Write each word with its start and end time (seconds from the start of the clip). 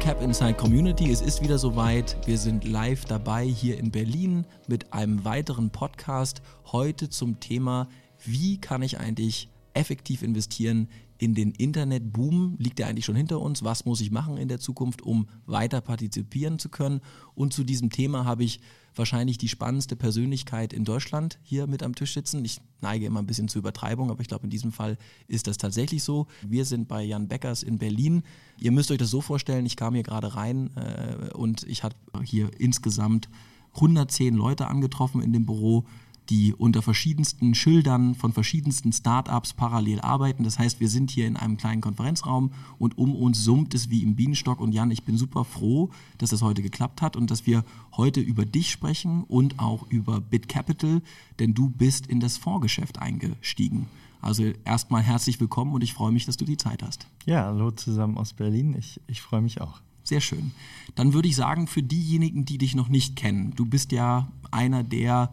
Cap 0.00 0.22
Inside 0.22 0.54
Community. 0.54 1.10
Es 1.10 1.20
ist 1.20 1.42
wieder 1.42 1.58
soweit. 1.58 2.16
Wir 2.24 2.38
sind 2.38 2.64
live 2.64 3.04
dabei 3.04 3.44
hier 3.44 3.78
in 3.78 3.90
Berlin 3.90 4.46
mit 4.66 4.94
einem 4.94 5.26
weiteren 5.26 5.68
Podcast. 5.68 6.40
Heute 6.72 7.10
zum 7.10 7.38
Thema, 7.38 7.86
wie 8.24 8.58
kann 8.58 8.80
ich 8.80 8.98
eigentlich 8.98 9.50
effektiv 9.74 10.22
investieren 10.22 10.88
in 11.20 11.34
den 11.34 11.52
Internetboom? 11.52 12.56
Liegt 12.58 12.78
der 12.78 12.86
eigentlich 12.86 13.04
schon 13.04 13.14
hinter 13.14 13.40
uns? 13.40 13.62
Was 13.62 13.84
muss 13.84 14.00
ich 14.00 14.10
machen 14.10 14.38
in 14.38 14.48
der 14.48 14.58
Zukunft, 14.58 15.02
um 15.02 15.26
weiter 15.44 15.82
partizipieren 15.82 16.58
zu 16.58 16.70
können? 16.70 17.00
Und 17.34 17.52
zu 17.52 17.62
diesem 17.62 17.90
Thema 17.90 18.24
habe 18.24 18.42
ich 18.42 18.60
wahrscheinlich 18.94 19.36
die 19.36 19.48
spannendste 19.48 19.96
Persönlichkeit 19.96 20.72
in 20.72 20.84
Deutschland 20.84 21.38
hier 21.42 21.66
mit 21.66 21.82
am 21.82 21.94
Tisch 21.94 22.14
sitzen. 22.14 22.42
Ich 22.44 22.60
neige 22.80 23.04
immer 23.04 23.20
ein 23.20 23.26
bisschen 23.26 23.48
zur 23.48 23.60
Übertreibung, 23.60 24.10
aber 24.10 24.22
ich 24.22 24.28
glaube, 24.28 24.44
in 24.44 24.50
diesem 24.50 24.72
Fall 24.72 24.96
ist 25.28 25.46
das 25.46 25.58
tatsächlich 25.58 26.02
so. 26.02 26.26
Wir 26.42 26.64
sind 26.64 26.88
bei 26.88 27.02
Jan 27.02 27.28
Beckers 27.28 27.62
in 27.62 27.78
Berlin. 27.78 28.22
Ihr 28.58 28.72
müsst 28.72 28.90
euch 28.90 28.98
das 28.98 29.10
so 29.10 29.20
vorstellen, 29.20 29.66
ich 29.66 29.76
kam 29.76 29.94
hier 29.94 30.02
gerade 30.02 30.34
rein 30.34 30.70
äh, 30.76 31.34
und 31.34 31.64
ich 31.64 31.84
habe 31.84 31.94
hier 32.24 32.50
insgesamt 32.58 33.28
110 33.74 34.34
Leute 34.34 34.66
angetroffen 34.66 35.20
in 35.20 35.32
dem 35.32 35.44
Büro 35.44 35.84
die 36.30 36.54
unter 36.54 36.80
verschiedensten 36.80 37.54
Schildern 37.56 38.14
von 38.14 38.32
verschiedensten 38.32 38.92
Startups 38.92 39.52
parallel 39.52 40.00
arbeiten. 40.00 40.44
Das 40.44 40.60
heißt, 40.60 40.78
wir 40.78 40.88
sind 40.88 41.10
hier 41.10 41.26
in 41.26 41.36
einem 41.36 41.56
kleinen 41.56 41.80
Konferenzraum 41.80 42.52
und 42.78 42.96
um 42.96 43.16
uns 43.16 43.42
summt 43.42 43.74
es 43.74 43.90
wie 43.90 44.04
im 44.04 44.14
Bienenstock. 44.14 44.60
Und 44.60 44.72
Jan, 44.72 44.92
ich 44.92 45.02
bin 45.02 45.18
super 45.18 45.44
froh, 45.44 45.90
dass 46.18 46.30
das 46.30 46.42
heute 46.42 46.62
geklappt 46.62 47.02
hat 47.02 47.16
und 47.16 47.32
dass 47.32 47.46
wir 47.46 47.64
heute 47.96 48.20
über 48.20 48.44
dich 48.44 48.70
sprechen 48.70 49.24
und 49.24 49.58
auch 49.58 49.90
über 49.90 50.20
BitCapital, 50.20 51.02
denn 51.40 51.52
du 51.52 51.68
bist 51.68 52.06
in 52.06 52.20
das 52.20 52.36
Fondsgeschäft 52.36 53.00
eingestiegen. 53.00 53.88
Also 54.22 54.44
erstmal 54.64 55.02
herzlich 55.02 55.40
willkommen 55.40 55.74
und 55.74 55.82
ich 55.82 55.94
freue 55.94 56.12
mich, 56.12 56.26
dass 56.26 56.36
du 56.36 56.44
die 56.44 56.58
Zeit 56.58 56.82
hast. 56.82 57.08
Ja, 57.26 57.46
hallo 57.46 57.72
zusammen 57.72 58.16
aus 58.18 58.34
Berlin. 58.34 58.76
Ich, 58.78 59.00
ich 59.08 59.20
freue 59.20 59.40
mich 59.40 59.60
auch. 59.60 59.80
Sehr 60.04 60.20
schön. 60.20 60.52
Dann 60.94 61.12
würde 61.12 61.28
ich 61.28 61.36
sagen, 61.36 61.66
für 61.66 61.82
diejenigen, 61.82 62.44
die 62.44 62.58
dich 62.58 62.74
noch 62.74 62.88
nicht 62.88 63.16
kennen, 63.16 63.52
du 63.56 63.64
bist 63.64 63.92
ja 63.92 64.30
einer 64.50 64.84
der 64.84 65.32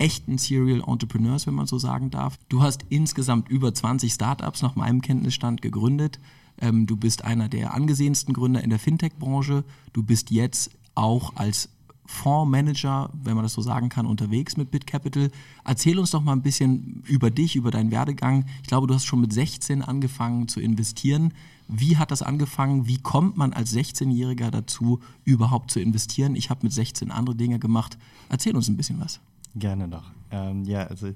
echten 0.00 0.38
Serial 0.38 0.82
Entrepreneurs, 0.86 1.46
wenn 1.46 1.54
man 1.54 1.66
so 1.66 1.78
sagen 1.78 2.10
darf. 2.10 2.38
Du 2.48 2.62
hast 2.62 2.84
insgesamt 2.88 3.48
über 3.48 3.72
20 3.72 4.12
Startups 4.12 4.62
nach 4.62 4.74
meinem 4.74 5.02
Kenntnisstand 5.02 5.62
gegründet. 5.62 6.18
Ähm, 6.60 6.86
du 6.86 6.96
bist 6.96 7.24
einer 7.24 7.48
der 7.48 7.74
angesehensten 7.74 8.34
Gründer 8.34 8.64
in 8.64 8.70
der 8.70 8.78
Fintech-Branche. 8.78 9.64
Du 9.92 10.02
bist 10.02 10.30
jetzt 10.30 10.70
auch 10.94 11.36
als 11.36 11.68
Fondsmanager, 12.06 13.10
wenn 13.22 13.34
man 13.34 13.44
das 13.44 13.52
so 13.52 13.62
sagen 13.62 13.88
kann, 13.88 14.06
unterwegs 14.06 14.56
mit 14.56 14.70
BitCapital. 14.70 15.30
Erzähl 15.64 15.98
uns 15.98 16.10
doch 16.10 16.22
mal 16.22 16.32
ein 16.32 16.42
bisschen 16.42 17.04
über 17.06 17.30
dich, 17.30 17.54
über 17.54 17.70
deinen 17.70 17.92
Werdegang. 17.92 18.46
Ich 18.62 18.68
glaube, 18.68 18.86
du 18.86 18.94
hast 18.94 19.04
schon 19.04 19.20
mit 19.20 19.32
16 19.32 19.82
angefangen 19.82 20.48
zu 20.48 20.60
investieren. 20.60 21.32
Wie 21.68 21.98
hat 21.98 22.10
das 22.10 22.22
angefangen? 22.22 22.88
Wie 22.88 22.98
kommt 22.98 23.36
man 23.36 23.52
als 23.52 23.72
16-Jähriger 23.74 24.50
dazu, 24.50 24.98
überhaupt 25.24 25.70
zu 25.70 25.78
investieren? 25.78 26.34
Ich 26.34 26.50
habe 26.50 26.60
mit 26.64 26.72
16 26.72 27.12
andere 27.12 27.36
Dinge 27.36 27.60
gemacht. 27.60 27.96
Erzähl 28.28 28.56
uns 28.56 28.68
ein 28.68 28.76
bisschen 28.76 28.98
was. 28.98 29.20
Gerne 29.54 29.88
doch. 29.88 30.10
Ähm, 30.30 30.64
ja, 30.64 30.86
also 30.86 31.12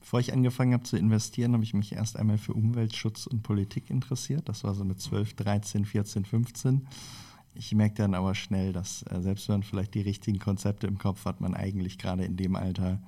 bevor 0.00 0.20
ich 0.20 0.32
angefangen 0.32 0.72
habe 0.72 0.84
zu 0.84 0.96
investieren, 0.96 1.52
habe 1.52 1.64
ich 1.64 1.74
mich 1.74 1.92
erst 1.92 2.16
einmal 2.18 2.38
für 2.38 2.54
Umweltschutz 2.54 3.26
und 3.26 3.42
Politik 3.42 3.90
interessiert. 3.90 4.48
Das 4.48 4.64
war 4.64 4.74
so 4.74 4.84
mit 4.84 5.00
12, 5.00 5.34
13, 5.34 5.84
14, 5.84 6.24
15. 6.24 6.86
Ich 7.54 7.72
merkte 7.74 8.02
dann 8.02 8.14
aber 8.14 8.34
schnell, 8.34 8.72
dass 8.72 9.02
äh, 9.10 9.20
selbst 9.20 9.48
wenn 9.48 9.56
man 9.56 9.62
vielleicht 9.62 9.94
die 9.94 10.00
richtigen 10.00 10.38
Konzepte 10.38 10.86
im 10.86 10.98
Kopf 10.98 11.24
hat, 11.24 11.40
man 11.40 11.54
eigentlich 11.54 11.98
gerade 11.98 12.24
in 12.24 12.36
dem 12.36 12.56
Alter 12.56 13.00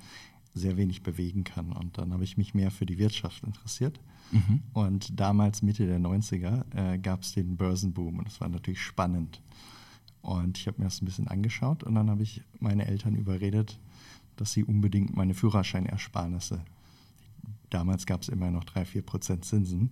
sehr 0.54 0.76
wenig 0.76 1.02
bewegen 1.02 1.44
kann. 1.44 1.72
Und 1.72 1.98
dann 1.98 2.12
habe 2.12 2.24
ich 2.24 2.36
mich 2.36 2.54
mehr 2.54 2.70
für 2.70 2.86
die 2.86 2.98
Wirtschaft 2.98 3.42
interessiert. 3.44 4.00
Mhm. 4.30 4.62
Und 4.72 5.18
damals, 5.18 5.62
Mitte 5.62 5.86
der 5.86 5.98
90er, 5.98 6.64
äh, 6.74 6.98
gab 6.98 7.22
es 7.22 7.32
den 7.32 7.56
Börsenboom. 7.56 8.18
Und 8.18 8.28
das 8.28 8.40
war 8.40 8.48
natürlich 8.48 8.80
spannend. 8.80 9.40
Und 10.22 10.58
ich 10.58 10.66
habe 10.66 10.78
mir 10.78 10.86
das 10.86 11.00
ein 11.00 11.04
bisschen 11.04 11.28
angeschaut 11.28 11.84
und 11.84 11.94
dann 11.94 12.10
habe 12.10 12.24
ich 12.24 12.42
meine 12.58 12.86
Eltern 12.86 13.14
überredet, 13.14 13.78
dass 14.36 14.52
sie 14.52 14.64
unbedingt 14.64 15.16
meine 15.16 15.34
Führerscheinersparnisse, 15.34 16.64
damals 17.70 18.06
gab 18.06 18.22
es 18.22 18.28
immer 18.28 18.50
noch 18.50 18.64
3, 18.64 18.84
4 18.84 19.02
Prozent 19.02 19.44
Zinsen, 19.44 19.90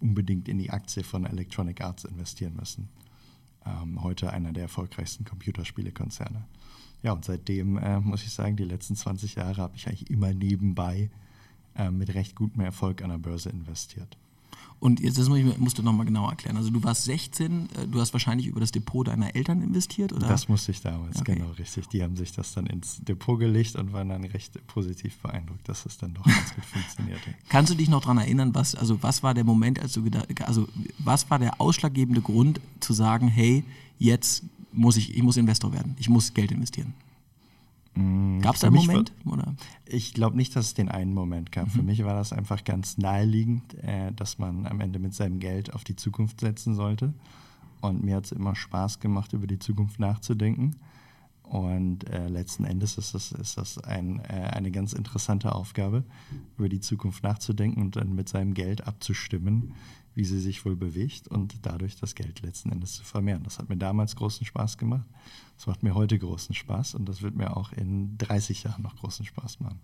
unbedingt 0.00 0.48
in 0.48 0.58
die 0.58 0.70
Aktie 0.70 1.04
von 1.04 1.24
Electronic 1.24 1.80
Arts 1.80 2.04
investieren 2.04 2.56
müssen. 2.56 2.88
Ähm, 3.64 4.02
heute 4.02 4.32
einer 4.32 4.52
der 4.52 4.64
erfolgreichsten 4.64 5.24
Computerspielekonzerne. 5.24 6.44
Ja, 7.02 7.12
und 7.12 7.24
seitdem 7.24 7.78
äh, 7.78 8.00
muss 8.00 8.22
ich 8.22 8.32
sagen, 8.32 8.56
die 8.56 8.64
letzten 8.64 8.96
20 8.96 9.36
Jahre 9.36 9.62
habe 9.62 9.76
ich 9.76 9.86
eigentlich 9.86 10.10
immer 10.10 10.32
nebenbei 10.32 11.10
äh, 11.76 11.90
mit 11.90 12.14
recht 12.14 12.34
gutem 12.34 12.60
Erfolg 12.60 13.02
an 13.02 13.10
der 13.10 13.18
Börse 13.18 13.50
investiert. 13.50 14.18
Und 14.82 14.98
jetzt 14.98 15.16
das 15.16 15.28
musst 15.28 15.78
du 15.78 15.82
nochmal 15.84 16.06
genau 16.06 16.28
erklären. 16.28 16.56
Also 16.56 16.70
du 16.70 16.82
warst 16.82 17.04
16, 17.04 17.68
äh, 17.76 17.86
du 17.86 18.00
hast 18.00 18.12
wahrscheinlich 18.14 18.48
über 18.48 18.58
das 18.58 18.72
Depot 18.72 19.06
deiner 19.06 19.36
Eltern 19.36 19.62
investiert, 19.62 20.12
oder? 20.12 20.26
Das 20.26 20.48
musste 20.48 20.72
ich 20.72 20.80
damals, 20.80 21.20
okay. 21.20 21.36
genau, 21.36 21.52
richtig. 21.52 21.86
Die 21.90 22.02
haben 22.02 22.16
sich 22.16 22.32
das 22.32 22.52
dann 22.52 22.66
ins 22.66 22.98
Depot 23.00 23.38
gelegt 23.38 23.76
und 23.76 23.92
waren 23.92 24.08
dann 24.08 24.24
recht 24.24 24.66
positiv 24.66 25.18
beeindruckt, 25.18 25.68
dass 25.68 25.86
es 25.86 25.98
dann 25.98 26.14
doch 26.14 26.24
ganz 26.24 26.52
gut 26.56 26.64
funktionierte. 26.64 27.32
Kannst 27.48 27.70
du 27.70 27.76
dich 27.76 27.88
noch 27.88 28.00
daran 28.00 28.18
erinnern, 28.18 28.56
was, 28.56 28.74
also 28.74 29.00
was 29.04 29.22
war 29.22 29.34
der 29.34 29.44
Moment, 29.44 29.78
als 29.78 29.92
du 29.92 30.02
gedacht, 30.02 30.26
also 30.42 30.66
was 30.98 31.30
war 31.30 31.38
der 31.38 31.60
ausschlaggebende 31.60 32.20
Grund 32.20 32.60
zu 32.80 32.92
sagen, 32.92 33.28
hey, 33.28 33.62
jetzt 34.00 34.42
muss 34.72 34.96
ich, 34.96 35.16
ich 35.16 35.22
muss 35.22 35.36
Investor 35.36 35.72
werden, 35.72 35.94
ich 36.00 36.08
muss 36.08 36.34
Geld 36.34 36.50
investieren? 36.50 36.92
Mm, 37.94 38.40
gab 38.40 38.54
es 38.54 38.64
einen 38.64 38.76
Moment? 38.76 39.12
Oder? 39.24 39.54
Ich 39.84 40.14
glaube 40.14 40.36
nicht, 40.36 40.56
dass 40.56 40.66
es 40.66 40.74
den 40.74 40.88
einen 40.88 41.12
Moment 41.12 41.52
gab. 41.52 41.66
Mhm. 41.66 41.70
Für 41.70 41.82
mich 41.82 42.04
war 42.04 42.14
das 42.14 42.32
einfach 42.32 42.64
ganz 42.64 42.98
naheliegend, 42.98 43.74
äh, 43.82 44.12
dass 44.12 44.38
man 44.38 44.66
am 44.66 44.80
Ende 44.80 44.98
mit 44.98 45.14
seinem 45.14 45.40
Geld 45.40 45.74
auf 45.74 45.84
die 45.84 45.96
Zukunft 45.96 46.40
setzen 46.40 46.74
sollte. 46.74 47.12
Und 47.80 48.02
mir 48.04 48.16
hat 48.16 48.26
es 48.26 48.32
immer 48.32 48.54
Spaß 48.54 49.00
gemacht, 49.00 49.32
über 49.32 49.46
die 49.46 49.58
Zukunft 49.58 49.98
nachzudenken. 49.98 50.76
Und 51.42 52.08
äh, 52.08 52.28
letzten 52.28 52.64
Endes 52.64 52.96
ist 52.96 53.14
das, 53.14 53.32
ist 53.32 53.58
das 53.58 53.76
ein, 53.76 54.20
äh, 54.20 54.50
eine 54.52 54.70
ganz 54.70 54.94
interessante 54.94 55.54
Aufgabe, 55.54 56.04
über 56.56 56.70
die 56.70 56.80
Zukunft 56.80 57.22
nachzudenken 57.22 57.82
und 57.82 57.96
dann 57.96 58.14
mit 58.14 58.28
seinem 58.28 58.54
Geld 58.54 58.86
abzustimmen, 58.86 59.74
wie 60.14 60.24
sie 60.24 60.40
sich 60.40 60.64
wohl 60.64 60.76
bewegt 60.76 61.28
und 61.28 61.54
dadurch 61.62 61.96
das 61.96 62.14
Geld 62.14 62.42
letzten 62.42 62.70
Endes 62.70 62.94
zu 62.94 63.04
vermehren. 63.04 63.42
Das 63.44 63.58
hat 63.58 63.68
mir 63.68 63.76
damals 63.76 64.16
großen 64.16 64.46
Spaß 64.46 64.78
gemacht. 64.78 65.06
Das 65.56 65.66
macht 65.66 65.82
mir 65.82 65.94
heute 65.94 66.18
großen 66.18 66.54
Spaß 66.54 66.94
und 66.94 67.08
das 67.08 67.22
wird 67.22 67.36
mir 67.36 67.56
auch 67.56 67.72
in 67.72 68.18
30 68.18 68.64
Jahren 68.64 68.82
noch 68.82 68.96
großen 68.96 69.24
Spaß 69.24 69.60
machen. 69.60 69.80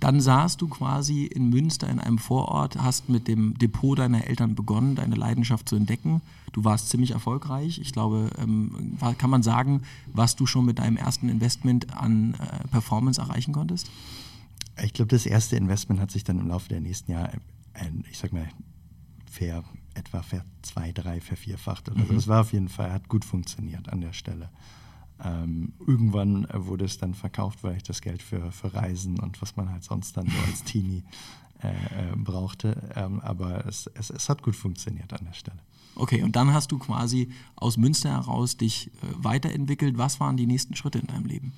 Dann 0.00 0.20
saßt 0.20 0.60
du 0.60 0.68
quasi 0.68 1.24
in 1.24 1.48
Münster 1.48 1.88
in 1.88 1.98
einem 1.98 2.18
Vorort, 2.18 2.80
hast 2.80 3.08
mit 3.08 3.26
dem 3.26 3.58
Depot 3.58 3.98
deiner 3.98 4.28
Eltern 4.28 4.54
begonnen, 4.54 4.94
deine 4.94 5.16
Leidenschaft 5.16 5.68
zu 5.68 5.74
entdecken. 5.74 6.22
Du 6.52 6.64
warst 6.64 6.88
ziemlich 6.88 7.10
erfolgreich. 7.10 7.80
Ich 7.80 7.92
glaube, 7.92 8.30
ähm, 8.38 8.96
kann 9.18 9.30
man 9.30 9.42
sagen, 9.42 9.82
was 10.12 10.36
du 10.36 10.46
schon 10.46 10.66
mit 10.66 10.78
deinem 10.78 10.96
ersten 10.96 11.28
Investment 11.28 11.94
an 11.94 12.34
äh, 12.34 12.68
Performance 12.68 13.20
erreichen 13.20 13.52
konntest? 13.52 13.90
Ich 14.84 14.92
glaube, 14.92 15.08
das 15.08 15.26
erste 15.26 15.56
Investment 15.56 16.00
hat 16.00 16.12
sich 16.12 16.22
dann 16.22 16.38
im 16.38 16.46
Laufe 16.46 16.68
der 16.68 16.80
nächsten 16.80 17.10
Jahre, 17.10 17.32
äh, 17.74 17.90
ich 18.08 18.18
sag 18.18 18.32
mal, 18.32 18.48
ver, 19.28 19.64
etwa 19.94 20.22
ver 20.22 20.44
zwei, 20.62 20.92
drei, 20.92 21.20
vervierfacht. 21.20 21.88
Also 21.88 22.12
mhm. 22.12 22.16
das 22.16 22.28
war 22.28 22.42
auf 22.42 22.52
jeden 22.52 22.68
Fall, 22.68 22.92
hat 22.92 23.08
gut 23.08 23.24
funktioniert 23.24 23.88
an 23.88 24.00
der 24.00 24.12
Stelle. 24.12 24.50
Ähm, 25.24 25.72
irgendwann 25.80 26.46
wurde 26.52 26.84
es 26.84 26.98
dann 26.98 27.14
verkauft, 27.14 27.64
weil 27.64 27.76
ich 27.76 27.82
das 27.82 28.00
Geld 28.00 28.22
für, 28.22 28.52
für 28.52 28.72
Reisen 28.72 29.18
und 29.18 29.42
was 29.42 29.56
man 29.56 29.70
halt 29.70 29.82
sonst 29.82 30.16
dann 30.16 30.26
so 30.26 30.36
als 30.46 30.62
Teenie 30.64 31.02
äh, 31.62 31.70
äh, 32.12 32.16
brauchte. 32.16 32.76
Ähm, 32.94 33.20
aber 33.20 33.66
es, 33.66 33.88
es, 33.94 34.10
es 34.10 34.28
hat 34.28 34.42
gut 34.42 34.54
funktioniert 34.54 35.12
an 35.12 35.24
der 35.24 35.32
Stelle. 35.32 35.58
Okay, 35.96 36.22
und 36.22 36.36
dann 36.36 36.52
hast 36.52 36.70
du 36.70 36.78
quasi 36.78 37.32
aus 37.56 37.76
Münster 37.76 38.10
heraus 38.10 38.56
dich 38.56 38.88
äh, 38.88 38.90
weiterentwickelt. 39.16 39.98
Was 39.98 40.20
waren 40.20 40.36
die 40.36 40.46
nächsten 40.46 40.76
Schritte 40.76 41.00
in 41.00 41.08
deinem 41.08 41.26
Leben? 41.26 41.52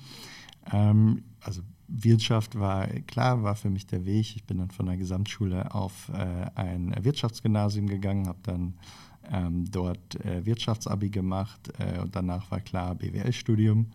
Ähm, 0.71 1.23
also 1.41 1.61
Wirtschaft 1.93 2.57
war 2.57 2.87
klar, 2.87 3.43
war 3.43 3.55
für 3.55 3.69
mich 3.69 3.85
der 3.85 4.05
Weg. 4.05 4.35
Ich 4.35 4.45
bin 4.45 4.57
dann 4.57 4.71
von 4.71 4.85
der 4.85 4.97
Gesamtschule 4.97 5.73
auf 5.73 6.09
äh, 6.09 6.49
ein 6.55 6.95
Wirtschaftsgymnasium 7.01 7.87
gegangen, 7.87 8.27
habe 8.27 8.39
dann 8.43 8.75
ähm, 9.29 9.69
dort 9.69 10.23
äh, 10.25 10.45
Wirtschaftsabi 10.45 11.09
gemacht 11.09 11.71
äh, 11.79 11.99
und 11.99 12.15
danach 12.15 12.49
war 12.49 12.61
klar 12.61 12.95
BWL-Studium. 12.95 13.87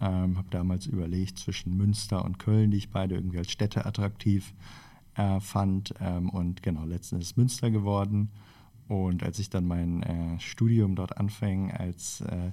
Ähm, 0.00 0.38
habe 0.38 0.48
damals 0.50 0.86
überlegt 0.86 1.38
zwischen 1.38 1.76
Münster 1.76 2.24
und 2.24 2.38
Köln, 2.38 2.70
die 2.70 2.78
ich 2.78 2.90
beide 2.90 3.16
irgendwie 3.16 3.38
als 3.38 3.50
Städte 3.50 3.84
attraktiv 3.84 4.54
äh, 5.14 5.40
fand. 5.40 5.94
Ähm, 6.00 6.30
und 6.30 6.62
genau, 6.62 6.84
letztens 6.84 7.26
ist 7.26 7.36
Münster 7.36 7.70
geworden. 7.70 8.30
Und 8.90 9.22
als 9.22 9.38
ich 9.38 9.50
dann 9.50 9.68
mein 9.68 10.02
äh, 10.02 10.40
Studium 10.40 10.96
dort 10.96 11.16
anfing 11.16 11.70
als 11.70 12.22
äh, 12.22 12.50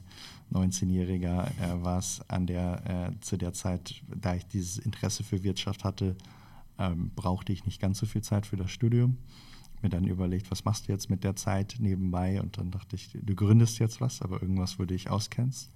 19-Jähriger, 0.54 1.48
äh, 1.60 1.84
war 1.84 1.98
es 1.98 2.22
an 2.30 2.46
der 2.46 3.10
äh, 3.12 3.20
zu 3.22 3.38
der 3.38 3.54
Zeit, 3.54 4.04
da 4.06 4.36
ich 4.36 4.46
dieses 4.46 4.78
Interesse 4.78 5.24
für 5.24 5.42
Wirtschaft 5.42 5.84
hatte, 5.84 6.16
ähm, 6.78 7.10
brauchte 7.16 7.54
ich 7.54 7.66
nicht 7.66 7.82
ganz 7.82 7.98
so 7.98 8.06
viel 8.06 8.22
Zeit 8.22 8.46
für 8.46 8.56
das 8.56 8.70
Studium. 8.70 9.18
Mir 9.82 9.90
dann 9.90 10.06
überlegt, 10.06 10.52
was 10.52 10.64
machst 10.64 10.88
du 10.88 10.92
jetzt 10.92 11.10
mit 11.10 11.24
der 11.24 11.36
Zeit 11.36 11.78
nebenbei? 11.80 12.40
Und 12.40 12.60
dann 12.60 12.70
dachte 12.70 12.98
ich, 12.98 13.18
du 13.20 13.34
gründest 13.34 13.80
jetzt 13.80 14.00
was, 14.00 14.22
aber 14.22 14.40
irgendwas, 14.40 14.78
wo 14.78 14.84
du 14.84 14.94
dich 14.94 15.10
auskennst. 15.10 15.72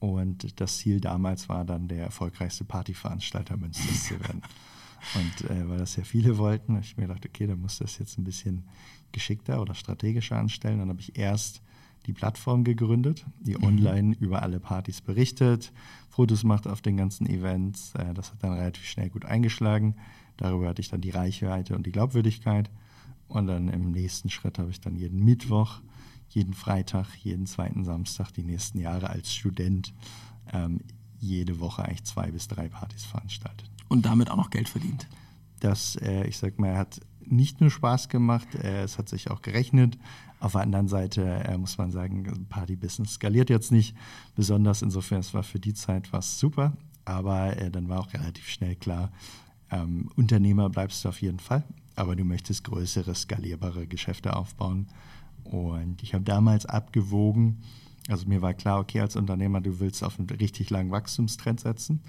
Und 0.00 0.58
das 0.58 0.78
Ziel 0.78 1.02
damals 1.02 1.50
war 1.50 1.66
dann, 1.66 1.86
der 1.88 2.04
erfolgreichste 2.04 2.64
Partyveranstalter 2.64 3.58
Münsters 3.58 4.04
zu 4.04 4.18
werden. 4.20 4.40
Und 5.14 5.50
äh, 5.50 5.68
weil 5.68 5.78
das 5.78 5.96
ja 5.96 6.04
viele 6.04 6.38
wollten, 6.38 6.76
habe 6.76 6.84
ich 6.84 6.96
mir 6.96 7.08
gedacht, 7.08 7.26
okay, 7.26 7.46
dann 7.46 7.60
muss 7.60 7.78
das 7.78 7.98
jetzt 7.98 8.16
ein 8.16 8.24
bisschen 8.24 8.64
geschickter 9.12 9.60
oder 9.60 9.74
strategischer 9.74 10.36
anstellen. 10.36 10.78
Dann 10.78 10.88
habe 10.88 11.00
ich 11.00 11.18
erst 11.18 11.62
die 12.06 12.12
Plattform 12.12 12.64
gegründet, 12.64 13.24
die 13.40 13.56
mhm. 13.56 13.64
online 13.64 14.16
über 14.18 14.42
alle 14.42 14.58
Partys 14.58 15.00
berichtet, 15.00 15.72
Fotos 16.08 16.44
macht 16.44 16.66
auf 16.66 16.82
den 16.82 16.96
ganzen 16.96 17.26
Events. 17.26 17.94
Äh, 17.94 18.12
das 18.12 18.32
hat 18.32 18.42
dann 18.42 18.52
relativ 18.52 18.84
schnell 18.84 19.08
gut 19.08 19.24
eingeschlagen. 19.24 19.96
Darüber 20.36 20.68
hatte 20.68 20.82
ich 20.82 20.88
dann 20.88 21.00
die 21.00 21.10
Reichweite 21.10 21.74
und 21.74 21.86
die 21.86 21.92
Glaubwürdigkeit. 21.92 22.70
Und 23.28 23.46
dann 23.46 23.68
im 23.68 23.92
nächsten 23.92 24.28
Schritt 24.28 24.58
habe 24.58 24.70
ich 24.70 24.80
dann 24.80 24.94
jeden 24.94 25.24
Mittwoch, 25.24 25.80
jeden 26.28 26.52
Freitag, 26.52 27.14
jeden 27.16 27.46
zweiten 27.46 27.84
Samstag 27.84 28.30
die 28.32 28.42
nächsten 28.42 28.78
Jahre 28.78 29.08
als 29.08 29.32
Student 29.32 29.94
ähm, 30.52 30.80
jede 31.18 31.60
Woche 31.60 31.84
eigentlich 31.84 32.04
zwei 32.04 32.30
bis 32.30 32.46
drei 32.48 32.68
Partys 32.68 33.04
veranstaltet. 33.04 33.70
Und 33.88 34.04
damit 34.04 34.30
auch 34.30 34.36
noch 34.36 34.50
Geld 34.50 34.68
verdient. 34.68 35.08
Das, 35.60 35.96
äh, 35.96 36.26
ich 36.26 36.36
sag 36.36 36.58
mal, 36.58 36.76
hat 36.76 37.00
nicht 37.26 37.60
nur 37.60 37.70
Spaß 37.70 38.08
gemacht, 38.08 38.54
äh, 38.54 38.82
es 38.82 38.98
hat 38.98 39.08
sich 39.08 39.30
auch 39.30 39.42
gerechnet. 39.42 39.98
Auf 40.40 40.52
der 40.52 40.62
anderen 40.62 40.88
Seite 40.88 41.22
äh, 41.22 41.56
muss 41.56 41.78
man 41.78 41.90
sagen, 41.90 42.46
Party-Business 42.48 43.14
skaliert 43.14 43.50
jetzt 43.50 43.72
nicht 43.72 43.96
besonders. 44.34 44.82
Insofern, 44.82 45.20
es 45.20 45.34
war 45.34 45.42
für 45.42 45.60
die 45.60 45.74
Zeit 45.74 46.12
was 46.12 46.38
super. 46.38 46.72
Aber 47.04 47.56
äh, 47.56 47.70
dann 47.70 47.88
war 47.88 48.00
auch 48.00 48.12
relativ 48.12 48.48
schnell 48.48 48.76
klar, 48.76 49.10
ähm, 49.70 50.10
Unternehmer 50.16 50.68
bleibst 50.68 51.04
du 51.04 51.08
auf 51.08 51.20
jeden 51.22 51.40
Fall, 51.40 51.64
aber 51.96 52.14
du 52.14 52.24
möchtest 52.24 52.64
größere, 52.64 53.14
skalierbare 53.14 53.86
Geschäfte 53.86 54.36
aufbauen. 54.36 54.86
Und 55.44 56.02
ich 56.02 56.14
habe 56.14 56.24
damals 56.24 56.66
abgewogen, 56.66 57.62
also 58.08 58.26
mir 58.26 58.42
war 58.42 58.54
klar, 58.54 58.80
okay, 58.80 59.00
als 59.00 59.16
Unternehmer, 59.16 59.60
du 59.60 59.80
willst 59.80 60.04
auf 60.04 60.18
einen 60.18 60.28
richtig 60.28 60.70
langen 60.70 60.90
Wachstumstrend 60.90 61.60
setzen. 61.60 62.00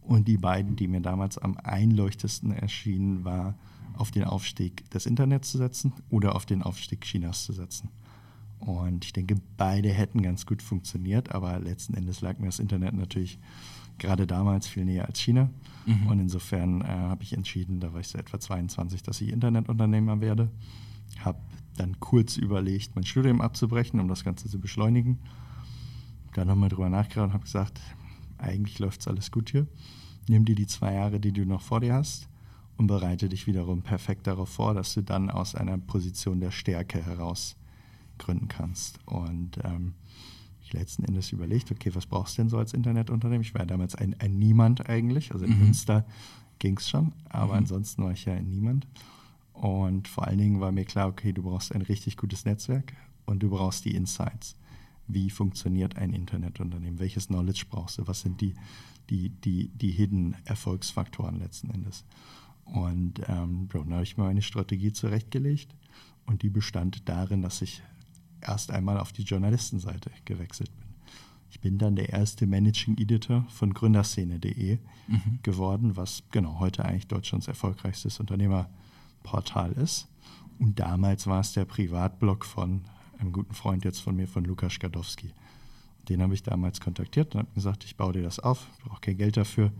Und 0.00 0.26
die 0.26 0.38
beiden, 0.38 0.74
die 0.74 0.88
mir 0.88 1.00
damals 1.00 1.38
am 1.38 1.56
einleuchtesten 1.56 2.52
erschienen, 2.52 3.24
war 3.24 3.54
auf 3.96 4.10
den 4.10 4.24
Aufstieg 4.24 4.88
des 4.90 5.06
Internets 5.06 5.50
zu 5.50 5.58
setzen 5.58 5.92
oder 6.10 6.34
auf 6.34 6.46
den 6.46 6.62
Aufstieg 6.62 7.02
Chinas 7.02 7.44
zu 7.44 7.52
setzen. 7.52 7.90
Und 8.58 9.04
ich 9.04 9.12
denke, 9.12 9.36
beide 9.56 9.88
hätten 9.88 10.22
ganz 10.22 10.46
gut 10.46 10.62
funktioniert, 10.62 11.32
aber 11.32 11.58
letzten 11.58 11.94
Endes 11.94 12.20
lag 12.20 12.38
mir 12.38 12.46
das 12.46 12.60
Internet 12.60 12.94
natürlich 12.94 13.38
gerade 13.98 14.26
damals 14.26 14.68
viel 14.68 14.84
näher 14.84 15.06
als 15.06 15.20
China. 15.20 15.50
Mhm. 15.84 16.06
Und 16.06 16.20
insofern 16.20 16.80
äh, 16.80 16.86
habe 16.86 17.24
ich 17.24 17.32
entschieden, 17.32 17.80
da 17.80 17.92
war 17.92 18.00
ich 18.00 18.08
so 18.08 18.18
etwa 18.18 18.38
22, 18.38 19.02
dass 19.02 19.20
ich 19.20 19.30
Internetunternehmer 19.30 20.20
werde. 20.20 20.50
Habe 21.20 21.40
dann 21.76 21.98
kurz 21.98 22.36
überlegt, 22.36 22.94
mein 22.94 23.04
Studium 23.04 23.40
abzubrechen, 23.40 23.98
um 23.98 24.08
das 24.08 24.24
Ganze 24.24 24.48
zu 24.48 24.60
beschleunigen. 24.60 25.18
Dann 26.34 26.46
nochmal 26.46 26.68
drüber 26.68 26.88
nachgedacht 26.88 27.26
und 27.26 27.32
habe 27.32 27.44
gesagt, 27.44 27.80
eigentlich 28.38 28.78
läuft 28.78 29.00
es 29.00 29.08
alles 29.08 29.30
gut 29.30 29.50
hier. 29.50 29.66
Nimm 30.28 30.44
dir 30.44 30.54
die 30.54 30.66
zwei 30.66 30.94
Jahre, 30.94 31.18
die 31.18 31.32
du 31.32 31.44
noch 31.44 31.62
vor 31.62 31.80
dir 31.80 31.94
hast 31.94 32.28
und 32.82 32.88
bereite 32.88 33.28
dich 33.28 33.46
wiederum 33.46 33.82
perfekt 33.82 34.26
darauf 34.26 34.48
vor, 34.48 34.74
dass 34.74 34.92
du 34.94 35.02
dann 35.02 35.30
aus 35.30 35.54
einer 35.54 35.78
Position 35.78 36.40
der 36.40 36.50
Stärke 36.50 37.00
heraus 37.00 37.54
gründen 38.18 38.48
kannst. 38.48 38.98
Und 39.06 39.58
ähm, 39.62 39.94
ich 40.60 40.72
letzten 40.72 41.04
Endes 41.04 41.30
überlegt, 41.30 41.70
okay, 41.70 41.94
was 41.94 42.06
brauchst 42.06 42.36
du 42.36 42.42
denn 42.42 42.48
so 42.48 42.58
als 42.58 42.74
Internetunternehmen? 42.74 43.42
Ich 43.42 43.54
war 43.54 43.64
damals 43.66 43.94
ein, 43.94 44.16
ein 44.18 44.36
Niemand 44.36 44.88
eigentlich, 44.88 45.32
also 45.32 45.44
in 45.44 45.52
mhm. 45.52 45.66
Münster 45.66 46.04
ging 46.58 46.76
es 46.76 46.88
schon, 46.88 47.12
aber 47.28 47.52
mhm. 47.52 47.58
ansonsten 47.58 48.02
war 48.02 48.10
ich 48.10 48.24
ja 48.24 48.32
ein 48.32 48.50
Niemand. 48.50 48.88
Und 49.52 50.08
vor 50.08 50.26
allen 50.26 50.38
Dingen 50.38 50.60
war 50.60 50.72
mir 50.72 50.84
klar, 50.84 51.06
okay, 51.06 51.32
du 51.32 51.44
brauchst 51.44 51.72
ein 51.72 51.82
richtig 51.82 52.16
gutes 52.16 52.44
Netzwerk 52.44 52.94
und 53.26 53.44
du 53.44 53.50
brauchst 53.50 53.84
die 53.84 53.94
Insights. 53.94 54.56
Wie 55.06 55.30
funktioniert 55.30 55.96
ein 55.98 56.12
Internetunternehmen? 56.12 56.98
Welches 56.98 57.28
Knowledge 57.28 57.66
brauchst 57.70 57.98
du? 57.98 58.08
Was 58.08 58.22
sind 58.22 58.40
die, 58.40 58.54
die, 59.08 59.28
die, 59.28 59.68
die 59.68 59.92
hidden 59.92 60.34
Erfolgsfaktoren 60.46 61.38
letzten 61.38 61.70
Endes? 61.70 62.04
Und 62.64 63.20
ähm, 63.28 63.68
dann 63.72 63.92
habe 63.92 64.02
ich 64.02 64.16
mir 64.16 64.26
eine 64.26 64.42
Strategie 64.42 64.92
zurechtgelegt 64.92 65.74
und 66.26 66.42
die 66.42 66.50
bestand 66.50 67.08
darin, 67.08 67.42
dass 67.42 67.62
ich 67.62 67.82
erst 68.40 68.70
einmal 68.70 68.98
auf 68.98 69.12
die 69.12 69.22
Journalistenseite 69.22 70.10
gewechselt 70.24 70.70
bin. 70.78 70.88
Ich 71.50 71.60
bin 71.60 71.76
dann 71.76 71.96
der 71.96 72.08
erste 72.08 72.46
Managing 72.46 72.96
Editor 72.96 73.44
von 73.50 73.74
Gründerszene.de 73.74 74.78
mhm. 75.06 75.38
geworden, 75.42 75.96
was 75.96 76.22
genau 76.30 76.58
heute 76.60 76.84
eigentlich 76.84 77.08
Deutschlands 77.08 77.46
erfolgreichstes 77.46 78.20
Unternehmerportal 78.20 79.72
ist. 79.72 80.08
Und 80.58 80.80
damals 80.80 81.26
war 81.26 81.40
es 81.40 81.52
der 81.52 81.66
Privatblog 81.66 82.46
von 82.46 82.82
einem 83.18 83.32
guten 83.32 83.54
Freund 83.54 83.84
jetzt 83.84 84.00
von 84.00 84.16
mir, 84.16 84.26
von 84.26 84.44
Lukas 84.44 84.78
Gadowski. 84.78 85.34
Den 86.08 86.22
habe 86.22 86.34
ich 86.34 86.42
damals 86.42 86.80
kontaktiert 86.80 87.34
und 87.34 87.40
habe 87.40 87.54
gesagt, 87.54 87.84
ich 87.84 87.96
baue 87.96 88.14
dir 88.14 88.22
das 88.22 88.40
auf, 88.40 88.66
brauche 88.84 89.00
kein 89.00 89.18
Geld 89.18 89.36
dafür, 89.36 89.72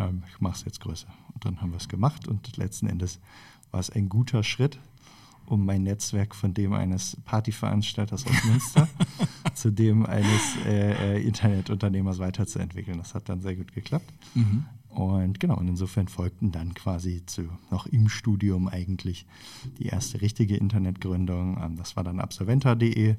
ähm, 0.00 0.22
ich 0.28 0.40
mache 0.40 0.56
es 0.56 0.64
jetzt 0.64 0.80
größer. 0.80 1.08
Und 1.34 1.44
dann 1.44 1.60
haben 1.60 1.70
wir 1.70 1.78
es 1.78 1.88
gemacht 1.88 2.26
und 2.26 2.56
letzten 2.56 2.86
Endes 2.86 3.20
war 3.70 3.80
es 3.80 3.90
ein 3.90 4.08
guter 4.08 4.42
Schritt, 4.42 4.78
um 5.46 5.64
mein 5.64 5.82
Netzwerk 5.82 6.34
von 6.34 6.54
dem 6.54 6.72
eines 6.72 7.16
Partyveranstalters 7.24 8.26
aus 8.26 8.44
Münster 8.44 8.88
zu 9.54 9.70
dem 9.70 10.06
eines 10.06 10.56
äh, 10.66 11.16
äh, 11.16 11.22
Internetunternehmers 11.26 12.18
weiterzuentwickeln. 12.18 12.98
Das 12.98 13.14
hat 13.14 13.28
dann 13.28 13.40
sehr 13.40 13.56
gut 13.56 13.72
geklappt. 13.72 14.12
Mhm. 14.34 14.64
Und 14.88 15.38
genau, 15.38 15.56
und 15.56 15.68
insofern 15.68 16.08
folgten 16.08 16.50
dann 16.50 16.74
quasi 16.74 17.24
zu, 17.24 17.48
noch 17.70 17.86
im 17.86 18.08
Studium 18.08 18.66
eigentlich 18.66 19.24
die 19.78 19.86
erste 19.86 20.20
richtige 20.20 20.56
Internetgründung. 20.56 21.58
Ähm, 21.62 21.76
das 21.76 21.96
war 21.96 22.04
dann 22.04 22.20
absolventa.de 22.20 23.16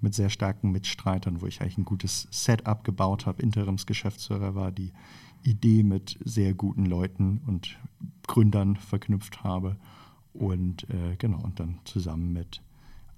mit 0.00 0.14
sehr 0.14 0.30
starken 0.30 0.72
Mitstreitern, 0.72 1.40
wo 1.40 1.46
ich 1.46 1.60
eigentlich 1.60 1.78
ein 1.78 1.84
gutes 1.84 2.26
Setup 2.30 2.82
gebaut 2.84 3.26
habe, 3.26 3.42
Interimsgeschäftsführer 3.42 4.54
war, 4.54 4.72
die 4.72 4.92
Idee 5.44 5.82
mit 5.82 6.18
sehr 6.24 6.54
guten 6.54 6.86
Leuten 6.86 7.40
und 7.46 7.78
Gründern 8.26 8.76
verknüpft 8.76 9.44
habe 9.44 9.76
und 10.32 10.88
äh, 10.90 11.16
genau 11.16 11.38
und 11.42 11.60
dann 11.60 11.78
zusammen 11.84 12.32
mit 12.32 12.60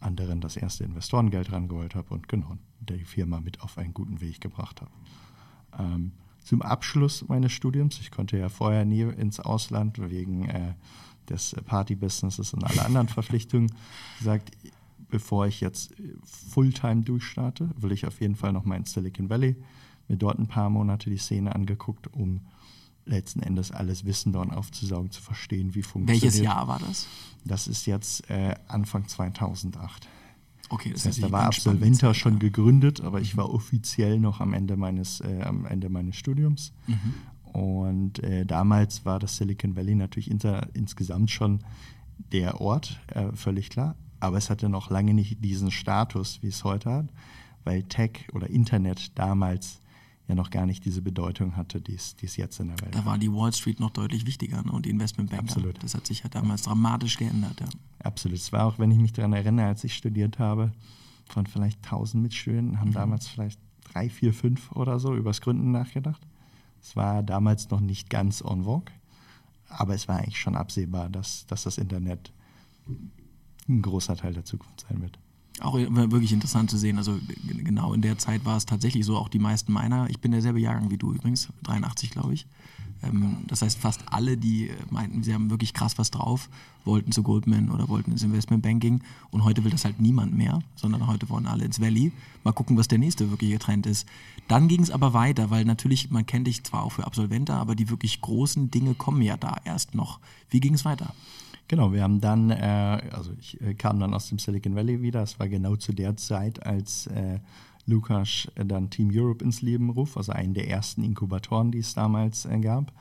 anderen 0.01 0.41
das 0.41 0.57
erste 0.57 0.85
Investorengeld 0.85 1.53
rangeholt 1.53 1.95
habe 1.95 2.13
und 2.13 2.29
genau 2.29 2.59
die 2.81 3.05
Firma 3.05 3.41
mit 3.41 3.63
auf 3.63 3.79
einen 3.79 3.95
guten 3.95 4.21
Weg 4.21 4.41
gebracht 4.41 4.83
habe. 4.83 4.91
Ähm, 5.79 6.13
zum 6.45 6.63
Abschluss 6.63 7.27
meines 7.29 7.53
Studiums, 7.53 7.99
ich 8.01 8.11
konnte 8.11 8.39
ja 8.39 8.49
vorher 8.49 8.85
nie 8.85 9.03
ins 9.03 9.41
Ausland 9.41 9.99
wegen 10.11 10.49
äh, 10.49 10.75
des 11.29 11.57
Party-Businesses 11.65 12.55
und 12.55 12.63
aller 12.63 12.85
anderen 12.85 13.09
Verpflichtungen, 13.09 13.73
gesagt, 14.19 14.53
bevor 15.09 15.47
ich 15.47 15.61
jetzt 15.61 15.95
Fulltime 16.25 17.03
durchstarte, 17.03 17.71
will 17.77 17.93
ich 17.93 18.07
auf 18.07 18.21
jeden 18.21 18.37
Fall 18.37 18.53
noch 18.53 18.65
mal 18.65 18.77
ins 18.77 18.93
Silicon 18.93 19.29
Valley 19.29 19.57
mir 20.09 20.17
dort 20.17 20.39
ein 20.39 20.47
paar 20.47 20.71
Monate 20.71 21.11
die 21.11 21.19
Szene 21.19 21.55
angeguckt, 21.55 22.13
um 22.13 22.41
letzten 23.05 23.41
Endes 23.41 23.71
alles 23.71 24.05
Wissen 24.05 24.33
dort 24.33 24.53
aufzusaugen, 24.53 25.11
zu 25.11 25.23
verstehen, 25.23 25.75
wie 25.75 25.83
funktioniert. 25.83 26.23
Welches 26.23 26.41
Jahr 26.41 26.69
war 26.69 26.81
das? 26.81 27.07
Das 27.45 27.69
ist 27.69 27.87
jetzt 27.87 28.29
äh, 28.29 28.55
Anfang 28.67 29.07
2008. 29.07 30.09
Okay, 30.69 30.91
das, 30.91 31.05
das 31.05 31.13
heißt, 31.13 31.23
da 31.23 31.31
war 31.31 31.45
Absolventa 31.45 32.13
schon 32.13 32.35
ja. 32.35 32.39
gegründet, 32.41 33.01
aber 33.01 33.19
mhm. 33.19 33.25
ich 33.25 33.37
war 33.37 33.53
offiziell 33.53 34.19
noch 34.19 34.41
am 34.41 34.53
Ende 34.53 34.77
meines, 34.77 35.21
äh, 35.21 35.43
am 35.43 35.65
Ende 35.65 35.89
meines 35.89 36.17
Studiums. 36.17 36.73
Mhm. 36.89 37.15
Und 37.53 38.23
äh, 38.25 38.45
damals 38.45 39.05
war 39.05 39.19
das 39.19 39.37
Silicon 39.37 39.77
Valley 39.77 39.95
natürlich 39.95 40.31
inter, 40.31 40.69
insgesamt 40.75 41.31
schon 41.31 41.61
der 42.33 42.61
Ort, 42.61 43.01
äh, 43.09 43.33
völlig 43.35 43.71
klar. 43.71 43.95
Aber 44.19 44.39
es 44.39 44.51
hatte 44.51 44.69
noch 44.69 44.91
lange 44.91 45.15
nicht 45.15 45.45
diesen 45.45 45.71
Status, 45.71 46.41
wie 46.43 46.49
es 46.49 46.65
heute 46.65 46.91
hat, 46.91 47.07
weil 47.65 47.85
Tech 47.85 48.29
oder 48.33 48.51
Internet 48.51 49.17
damals 49.19 49.81
ja 50.29 50.35
noch 50.35 50.51
gar 50.51 50.67
nicht 50.67 50.85
diese 50.85 51.03
Bedeutung 51.03 51.57
hatte, 51.57 51.81
die 51.81 51.95
es, 51.95 52.17
jetzt 52.37 52.59
in 52.59 52.69
der 52.69 52.81
Welt 52.81 52.97
hat. 52.97 53.03
Da 53.03 53.07
war 53.07 53.19
die 53.19 53.33
Wall 53.33 53.53
Street 53.53 53.79
noch 53.79 53.91
deutlich 53.91 54.27
wichtiger 54.27 54.63
ne? 54.63 54.73
und 54.73 54.87
die 54.87 54.91
Investmentbanker. 54.91 55.45
Absolut. 55.45 55.83
Das 55.83 55.95
hat 55.95 56.07
sich 56.07 56.23
ja 56.25 56.29
damals 56.29 56.63
dramatisch 56.63 57.17
geändert. 57.17 57.61
Ja. 57.61 57.67
Absolut. 58.01 58.39
Es 58.39 58.53
war 58.53 58.65
auch, 58.67 58.79
wenn 58.79 58.91
ich 58.91 58.99
mich 58.99 59.13
daran 59.13 59.33
erinnere, 59.33 59.67
als 59.67 59.85
ich 59.85 59.95
studiert 59.95 60.39
habe, 60.39 60.73
von 61.29 61.47
vielleicht 61.47 61.85
1000 61.85 62.23
Mitstudenten 62.23 62.81
haben 62.81 62.91
mhm. 62.91 62.95
damals 62.95 63.29
vielleicht 63.29 63.61
drei, 63.85 64.09
vier, 64.09 64.35
fünf 64.35 64.73
oder 64.73 64.99
so 64.99 65.15
übers 65.15 65.41
Gründen 65.41 65.71
nachgedacht. 65.71 66.27
Es 66.81 66.97
war 66.97 67.23
damals 67.23 67.71
noch 67.71 67.81
nicht 67.81 68.11
ganz 68.11 68.41
en 68.41 68.65
vogue, 68.65 68.93
aber 69.69 69.95
es 69.95 70.09
war 70.09 70.19
eigentlich 70.19 70.39
schon 70.39 70.57
absehbar, 70.57 71.09
dass, 71.09 71.47
dass 71.47 71.65
das 71.65 71.79
Internet 71.79 72.33
ein 73.69 73.83
großer 73.83 74.17
Teil 74.17 74.35
der 74.35 74.45
Zukunft 74.45 74.87
sein 74.89 75.03
wird. 75.03 75.19
Auch 75.61 75.75
wirklich 75.75 76.33
interessant 76.33 76.71
zu 76.71 76.77
sehen. 76.77 76.99
Also 76.99 77.19
genau 77.65 77.95
in 77.95 78.03
der 78.03 78.19
Zeit 78.19 78.45
war 78.45 78.57
es 78.57 78.67
tatsächlich 78.67 79.07
so, 79.07 79.17
auch 79.17 79.29
die 79.29 79.39
meisten 79.39 79.73
meiner, 79.73 80.09
ich 80.11 80.21
bin 80.21 80.33
derselbe 80.33 80.61
Jahrgang 80.61 80.91
wie 80.91 80.99
du 80.99 81.13
übrigens, 81.13 81.49
83 81.63 82.11
glaube 82.11 82.35
ich. 82.35 82.47
Ähm, 83.03 83.39
das 83.47 83.63
heißt, 83.63 83.79
fast 83.79 84.03
alle, 84.11 84.37
die 84.37 84.71
meinten, 84.91 85.23
sie 85.23 85.35
haben 85.35 85.51
wirklich 85.51 85.75
krass 85.75 85.99
was 85.99 86.11
drauf, 86.11 86.49
wollten 86.85 87.13
zu 87.13 87.23
Goldman 87.23 87.71
oder 87.71 87.89
wollten 87.89 88.13
ins 88.13 88.23
Investmentbanking. 88.23 89.03
Und 89.31 89.45
heute 89.45 89.65
will 89.65 89.71
das 89.71 89.85
halt 89.85 90.01
niemand 90.01 90.35
mehr, 90.37 90.61
sondern 90.75 91.07
heute 91.07 91.29
wollen 91.29 91.47
alle 91.47 91.65
ins 91.65 91.81
Valley. 91.81 92.13
Mal 92.45 92.53
gucken, 92.53 92.77
was 92.77 92.89
der 92.89 92.99
nächste 92.99 93.31
wirkliche 93.31 93.59
Trend 93.59 93.87
ist. 93.87 94.07
Dann 94.49 94.69
ging 94.69 94.83
es 94.83 94.91
aber 94.91 95.13
weiter, 95.13 95.51
weil 95.51 95.65
natürlich, 95.65 96.11
man 96.11 96.27
kennt 96.27 96.47
dich 96.47 96.65
zwar 96.65 96.85
auch 96.85 96.93
für 96.93 97.07
Absolventer, 97.07 97.55
aber 97.55 97.75
die 97.75 97.91
wirklich 97.91 98.21
großen 98.21 98.71
Dinge 98.71 98.95
kommen 98.95 99.23
ja 99.23 99.37
da 99.37 99.57
erst 99.65 99.95
noch. 99.95 100.21
Wie 100.51 100.61
ging 100.61 100.75
es 100.75 100.85
weiter? 100.85 101.15
Genau, 101.69 101.93
wir 101.93 102.03
haben 102.03 102.21
dann, 102.21 102.51
äh, 102.51 103.01
also 103.11 103.33
ich 103.39 103.61
äh, 103.61 103.75
kam 103.75 103.99
dann 103.99 104.15
aus 104.15 104.29
dem 104.29 104.39
Silicon 104.39 104.77
Valley 104.77 105.03
wieder. 105.03 105.23
Es 105.23 105.41
war 105.41 105.49
genau 105.49 105.75
zu 105.77 105.93
der 105.93 106.17
Zeit, 106.17 106.65
als 106.65 107.09
äh, 107.09 107.41
Lukas 107.87 108.49
dann 108.55 108.91
Team 108.91 109.11
Europe 109.13 109.45
ins 109.45 109.63
Leben 109.63 109.91
ruft, 109.91 110.17
also 110.17 110.33
einen 110.33 110.55
der 110.55 110.69
ersten 110.69 111.03
Inkubatoren, 111.03 111.73
die 111.73 111.79
es 111.79 111.95
damals 111.95 112.45
äh, 112.45 112.59
gab. 112.61 112.93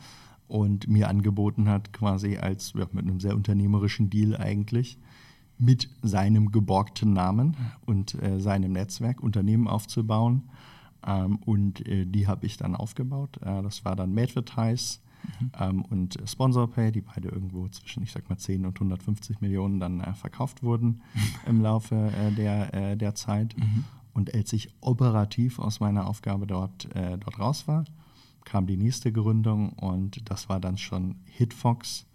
Und 0.47 0.87
mir 0.87 1.09
angeboten 1.09 1.69
hat, 1.69 1.91
quasi 1.91 2.37
als 2.37 2.73
ja, 2.75 2.85
mit 2.91 3.05
einem 3.05 3.19
sehr 3.19 3.35
unternehmerischen 3.35 4.09
Deal 4.09 4.35
eigentlich, 4.35 4.97
mit 5.57 5.89
seinem 6.01 6.51
geborgten 6.51 7.13
Namen 7.13 7.55
und 7.85 8.21
äh, 8.21 8.39
seinem 8.39 8.73
Netzwerk 8.73 9.21
Unternehmen 9.21 9.67
aufzubauen. 9.67 10.43
Ähm, 11.05 11.37
und 11.45 11.87
äh, 11.87 12.05
die 12.05 12.27
habe 12.27 12.45
ich 12.45 12.57
dann 12.57 12.75
aufgebaut. 12.75 13.37
Äh, 13.41 13.61
das 13.61 13.85
war 13.85 13.95
dann 13.95 14.13
Madvertise 14.13 14.99
mhm. 15.39 15.51
ähm, 15.59 15.85
und 15.85 16.17
SponsorPay, 16.25 16.91
die 16.91 17.01
beide 17.01 17.29
irgendwo 17.29 17.67
zwischen, 17.69 18.03
ich 18.03 18.11
sag 18.11 18.29
mal, 18.29 18.37
10 18.37 18.65
und 18.65 18.75
150 18.75 19.41
Millionen 19.41 19.79
dann 19.79 20.01
äh, 20.01 20.13
verkauft 20.13 20.63
wurden 20.63 21.01
im 21.45 21.61
Laufe 21.61 21.95
äh, 21.95 22.31
der, 22.31 22.73
äh, 22.73 22.97
der 22.97 23.15
Zeit. 23.15 23.57
Mhm. 23.57 23.85
Und 24.13 24.33
als 24.33 24.53
ich 24.53 24.73
operativ 24.81 25.59
aus 25.59 25.81
meiner 25.81 26.07
Aufgabe 26.07 26.47
dort, 26.47 26.87
dort 26.93 27.37
raus 27.37 27.67
war, 27.67 27.83
kam 28.45 28.65
die 28.65 28.77
nächste 28.77 29.11
Gründung 29.11 29.73
und 29.73 30.29
das 30.29 30.47
war 30.47 30.61
dann 30.61 30.77
schon 30.77 31.15
Hitfox, 31.25 32.05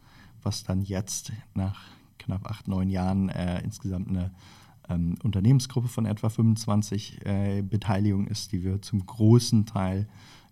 was 0.43 0.65
dann 0.65 0.81
jetzt 0.81 1.31
nach 1.53 1.83
knapp 2.19 2.49
acht, 2.49 2.69
neun 2.69 2.89
Jahren 2.89 3.29
äh, 3.29 3.61
insgesamt 3.63 4.09
eine 4.09 4.31
ähm, 4.89 5.17
Unternehmensgruppe 5.23 5.89
von 5.89 6.07
etwa 6.07 6.29
25 6.29 7.27
äh, 7.27 7.63
Beteiligungen 7.63 8.27
ist, 8.27 8.53
die 8.53 8.63
wir 8.63 8.81
zum 8.83 9.05
großen 9.05 9.67
Teil 9.67 10.09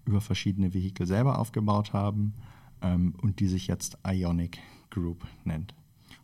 über 0.09 0.21
verschiedene 0.21 0.75
Vehikel 0.75 1.07
selber 1.07 1.39
aufgebaut 1.39 1.93
haben 1.93 2.35
ähm, 2.83 3.15
und 3.21 3.41
die 3.41 3.47
sich 3.47 3.67
jetzt 3.67 3.99
Ionic 4.07 4.59
Group 4.91 5.27
nennt. 5.45 5.75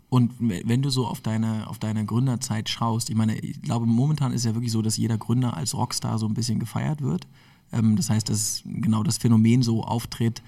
Und 0.08 0.32
wenn 0.38 0.80
du 0.80 0.90
so 0.90 1.06
auf 1.06 1.20
deine, 1.20 1.66
auf 1.68 1.78
deine 1.78 2.04
Gründerzeit 2.04 2.68
schaust, 2.68 3.10
ich 3.10 3.16
meine, 3.16 3.36
ich 3.36 3.60
glaube, 3.62 3.86
momentan 3.86 4.32
ist 4.32 4.44
ja 4.44 4.54
wirklich 4.54 4.70
so, 4.70 4.80
dass 4.80 4.96
jeder 4.96 5.18
Gründer 5.18 5.56
als 5.56 5.74
Rockstar 5.74 6.18
so 6.18 6.26
ein 6.26 6.34
bisschen 6.34 6.60
gefeiert 6.60 7.02
wird. 7.02 7.26
Ähm, 7.72 7.96
das 7.96 8.10
heißt, 8.10 8.28
dass 8.28 8.62
genau 8.64 9.02
das 9.02 9.18
Phänomen 9.18 9.62
so 9.62 9.82
auftritt, 9.82 10.42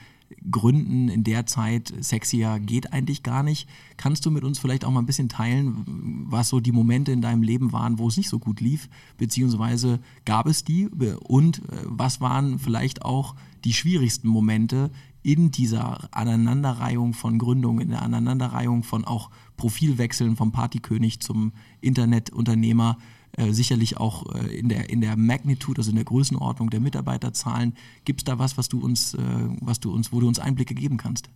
Gründen 0.51 1.09
in 1.09 1.25
der 1.25 1.47
Zeit 1.47 1.93
sexier 2.01 2.59
geht 2.61 2.93
eigentlich 2.93 3.23
gar 3.23 3.43
nicht. 3.43 3.69
Kannst 3.97 4.27
du 4.27 4.31
mit 4.31 4.45
uns 4.45 4.59
vielleicht 4.59 4.85
auch 4.85 4.91
mal 4.91 5.01
ein 5.01 5.07
bisschen 5.07 5.29
teilen, 5.29 5.85
was 6.29 6.49
so 6.49 6.61
die 6.61 6.73
Momente 6.73 7.13
in 7.13 7.21
deinem 7.21 7.43
Leben 7.43 7.73
waren, 7.73 7.99
wo 7.99 8.09
es 8.09 8.17
nicht 8.17 8.29
so 8.29 8.39
gut 8.39 8.61
lief, 8.61 8.89
beziehungsweise 9.19 10.01
gab 10.25 10.47
es 10.47 10.65
die 10.65 10.89
und 10.89 11.59
äh, 11.59 11.77
was 11.85 12.21
waren 12.21 12.59
vielleicht 12.59 13.05
auch 13.05 13.35
die 13.65 13.73
schwierigsten 13.73 14.29
Momente 14.29 14.91
in 15.23 15.51
dieser 15.51 16.09
Aneinanderreihung 16.15 17.13
von 17.13 17.39
Gründungen, 17.39 17.83
in 17.83 17.91
der 17.91 18.03
Aneinanderreihung 18.03 18.85
von 18.85 19.05
auch 19.05 19.31
Profilwechseln 19.57 20.37
vom 20.37 20.53
Partykönig 20.53 21.21
zum 21.21 21.53
Internetunternehmer? 21.81 22.99
Äh, 23.37 23.53
sicherlich 23.53 23.99
auch 23.99 24.35
äh, 24.35 24.47
in, 24.57 24.71
der, 24.71 24.89
in 24.89 25.03
der 25.03 25.15
Magnitude, 25.17 25.81
also 25.81 25.91
in 25.91 25.97
der 25.97 26.07
Größenordnung 26.07 26.71
der 26.71 26.81
Mitarbeiterzahlen. 26.81 27.75
Gibt 28.05 28.21
es 28.21 28.25
da 28.25 28.39
was, 28.39 28.57
was 28.57 28.71
du 28.71 28.81
uns, 28.81 29.13
äh, 29.13 29.49
was 29.61 29.79
du 29.79 29.93
uns, 29.93 30.11
wo 30.11 30.21
du 30.21 30.29
uns 30.29 30.39
Einblicke 30.39 30.75
geben 30.75 30.97
kannst? 30.97 31.29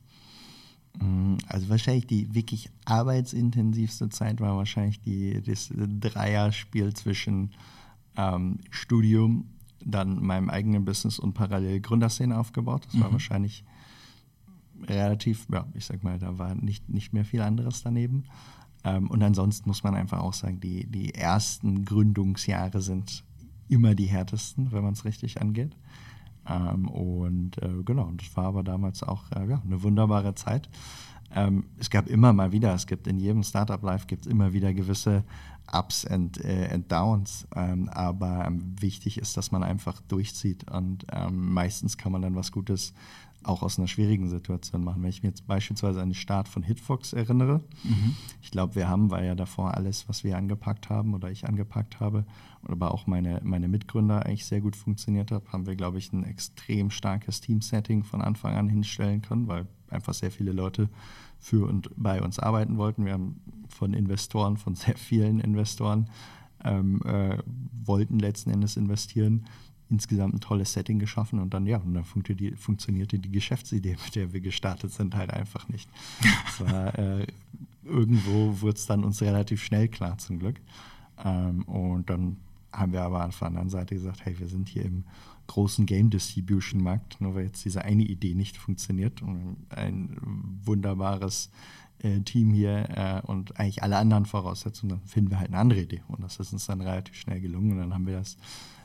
Mm, 0.99 1.35
also 1.47 1.69
wahrscheinlich 1.69 2.07
die 2.07 2.35
wirklich 2.35 2.71
arbeitsintensivste 2.87 4.09
Zeit 4.09 4.41
war 4.41 4.57
wahrscheinlich 4.57 5.03
die, 5.03 5.43
das 5.43 5.71
Dreierspiel 5.77 6.95
zwischen 6.95 7.51
ähm, 8.17 8.61
Studium, 8.71 9.51
dann 9.85 10.25
meinem 10.25 10.49
eigenen 10.49 10.87
Business 10.87 11.19
und 11.19 11.35
parallel 11.35 11.81
Gründerszene 11.81 12.39
aufgebaut. 12.39 12.87
Das 12.87 12.99
war 12.99 13.09
mhm. 13.09 13.13
wahrscheinlich 13.13 13.63
relativ, 14.85 15.47
ja, 15.53 15.67
ich 15.75 15.85
sag 15.85 16.03
mal, 16.03 16.19
da 16.19 16.39
war 16.39 16.55
nicht, 16.55 16.89
nicht 16.89 17.13
mehr 17.13 17.27
viel 17.27 17.43
anderes 17.43 17.83
daneben. 17.83 18.25
Ähm, 18.85 19.11
und 19.11 19.23
ansonsten 19.23 19.69
muss 19.69 19.83
man 19.83 19.95
einfach 19.95 20.21
auch 20.21 20.33
sagen, 20.33 20.61
die, 20.61 20.87
die 20.87 21.15
ersten 21.15 21.85
Gründungsjahre 21.85 22.81
sind 22.81 23.25
immer 23.69 23.95
die 23.95 24.07
härtesten, 24.07 24.73
wenn 24.73 24.83
man 24.83 24.95
es 24.95 25.05
richtig 25.05 25.41
angeht. 25.41 25.77
Ähm, 26.49 26.89
und 26.89 27.63
äh, 27.63 27.83
genau, 27.85 28.11
das 28.17 28.37
war 28.37 28.47
aber 28.47 28.63
damals 28.63 29.03
auch 29.03 29.31
äh, 29.33 29.49
ja, 29.49 29.63
eine 29.65 29.83
wunderbare 29.83 30.35
Zeit. 30.35 30.69
Ähm, 31.33 31.65
es 31.79 31.91
gab 31.91 32.09
immer 32.09 32.33
mal 32.33 32.53
wieder, 32.53 32.75
es 32.75 32.87
gibt 32.87 33.07
in 33.07 33.19
jedem 33.19 33.43
Startup-Life 33.43 34.07
gibt 34.07 34.27
es 34.27 34.33
immer 34.33 34.53
wieder 34.53 34.75
gewisse 34.75 35.23
Ups 35.73 36.05
and, 36.05 36.45
äh, 36.45 36.69
and 36.73 36.91
Downs. 36.91 37.47
Aber 37.53 38.49
wichtig 38.81 39.19
ist, 39.19 39.37
dass 39.37 39.53
man 39.53 39.63
einfach 39.63 40.01
durchzieht 40.01 40.69
und 40.69 41.07
meistens 41.31 41.97
kann 41.97 42.11
man 42.11 42.23
dann 42.23 42.35
was 42.35 42.51
Gutes 42.51 42.93
auch 43.43 43.63
aus 43.63 43.79
einer 43.79 43.89
schwierigen 43.89 44.29
Situation 44.29 44.85
machen. 44.85 45.03
Wenn 45.03 45.11
ich 45.11 45.23
mir 45.23 45.31
jetzt 45.31 45.47
beispielsweise 45.47 46.03
an 46.03 46.11
den 46.11 46.15
Start 46.15 46.49
von 46.49 46.63
Hitfox 46.63 47.13
erinnere, 47.13 47.63
mhm. 47.85 48.15
ich 48.43 48.51
glaube, 48.51 48.75
wir 48.75 48.89
haben, 48.89 49.11
weil 49.11 49.25
ja 49.25 49.35
davor 49.35 49.75
alles, 49.75 50.09
was 50.09 50.25
wir 50.25 50.37
angepackt 50.37 50.91
haben 50.91 51.15
oder 51.15 51.31
ich 51.31 51.47
angepackt 51.47 52.01
habe, 52.01 52.27
aber 52.63 52.93
auch 52.93 53.07
meine, 53.07 53.41
meine 53.43 53.69
Mitgründer 53.69 54.27
eigentlich 54.27 54.45
sehr 54.45 54.61
gut 54.61 54.77
funktioniert 54.77 55.31
hat, 55.31 55.51
haben 55.53 55.67
wir, 55.67 55.77
glaube 55.77 55.99
ich, 55.99 56.13
ein 56.13 56.25
extrem 56.25 56.91
starkes 56.91 57.41
Team-Setting 57.41 58.05
von 58.05 58.21
Anfang 58.21 58.57
an 58.57 58.69
hinstellen 58.69 59.23
können, 59.23 59.49
weil 59.49 59.67
einfach 59.89 60.15
sehr 60.15 60.31
viele 60.31 60.53
Leute 60.53 60.89
für 61.39 61.67
und 61.67 61.91
bei 61.97 62.21
uns 62.23 62.39
arbeiten 62.39 62.77
wollten. 62.77 63.07
Wir 63.07 63.15
haben 63.15 63.41
von 63.69 63.95
Investoren, 63.95 64.59
von 64.59 64.75
sehr 64.75 64.97
vielen 64.97 65.41
Investoren, 65.41 66.11
ähm, 66.63 67.01
äh, 67.07 67.39
wollten 67.85 68.19
letzten 68.19 68.51
Endes 68.51 68.77
investieren 68.77 69.47
insgesamt 69.91 70.35
ein 70.35 70.41
tolles 70.41 70.73
Setting 70.73 70.99
geschaffen 70.99 71.39
und 71.39 71.53
dann, 71.53 71.67
ja, 71.67 71.79
und 71.79 71.95
dann 71.95 72.05
funktionierte 72.05 72.57
die, 72.57 72.61
funktionierte 72.61 73.19
die 73.19 73.31
Geschäftsidee, 73.31 73.97
mit 74.05 74.15
der 74.15 74.33
wir 74.33 74.41
gestartet 74.41 74.93
sind, 74.93 75.15
halt 75.15 75.31
einfach 75.33 75.69
nicht. 75.69 75.89
War, 76.59 76.99
äh, 76.99 77.27
irgendwo 77.85 78.61
wurde 78.61 78.77
es 78.77 78.87
dann 78.87 79.05
uns 79.05 79.21
relativ 79.23 79.63
schnell 79.63 79.89
klar, 79.89 80.19
zum 80.19 80.39
Glück. 80.39 80.61
Ähm, 81.25 81.63
und 81.65 82.09
dann 82.09 82.37
haben 82.73 82.93
wir 82.93 83.03
aber 83.03 83.27
auf 83.27 83.39
der 83.39 83.49
anderen 83.49 83.71
Seite 83.71 83.95
gesagt, 83.95 84.25
hey, 84.25 84.39
wir 84.39 84.47
sind 84.47 84.69
hier 84.69 84.85
im 84.85 85.05
großen 85.49 85.87
Game 85.87 86.11
Distribution 86.11 86.83
Markt, 86.83 87.21
nur 87.21 87.35
weil 87.35 87.47
jetzt 87.47 87.65
diese 87.65 87.83
eine 87.83 88.05
Idee 88.05 88.35
nicht 88.35 88.57
funktioniert 88.57 89.21
und 89.21 89.57
ein 89.71 90.17
wunderbares 90.65 91.51
äh, 92.03 92.21
Team 92.21 92.53
hier 92.53 92.89
äh, 92.91 93.27
und 93.27 93.59
eigentlich 93.59 93.83
alle 93.83 93.97
anderen 93.97 94.27
Voraussetzungen, 94.27 94.91
dann 94.91 95.09
finden 95.09 95.31
wir 95.31 95.41
halt 95.41 95.49
eine 95.49 95.59
andere 95.59 95.81
Idee. 95.81 96.03
Und 96.07 96.23
das 96.23 96.39
ist 96.39 96.53
uns 96.53 96.67
dann 96.67 96.81
relativ 96.81 97.17
schnell 97.17 97.41
gelungen 97.41 97.73
und 97.73 97.79
dann 97.79 97.95
haben 97.95 98.07
wir 98.07 98.19
das 98.19 98.37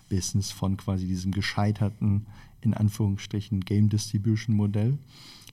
Business 0.10 0.52
von 0.52 0.78
quasi 0.78 1.08
diesem 1.08 1.32
gescheiterten, 1.32 2.28
in 2.62 2.74
Anführungsstrichen, 2.74 3.62
Game 3.62 3.90
Distribution 3.90 4.56
Modell 4.56 4.98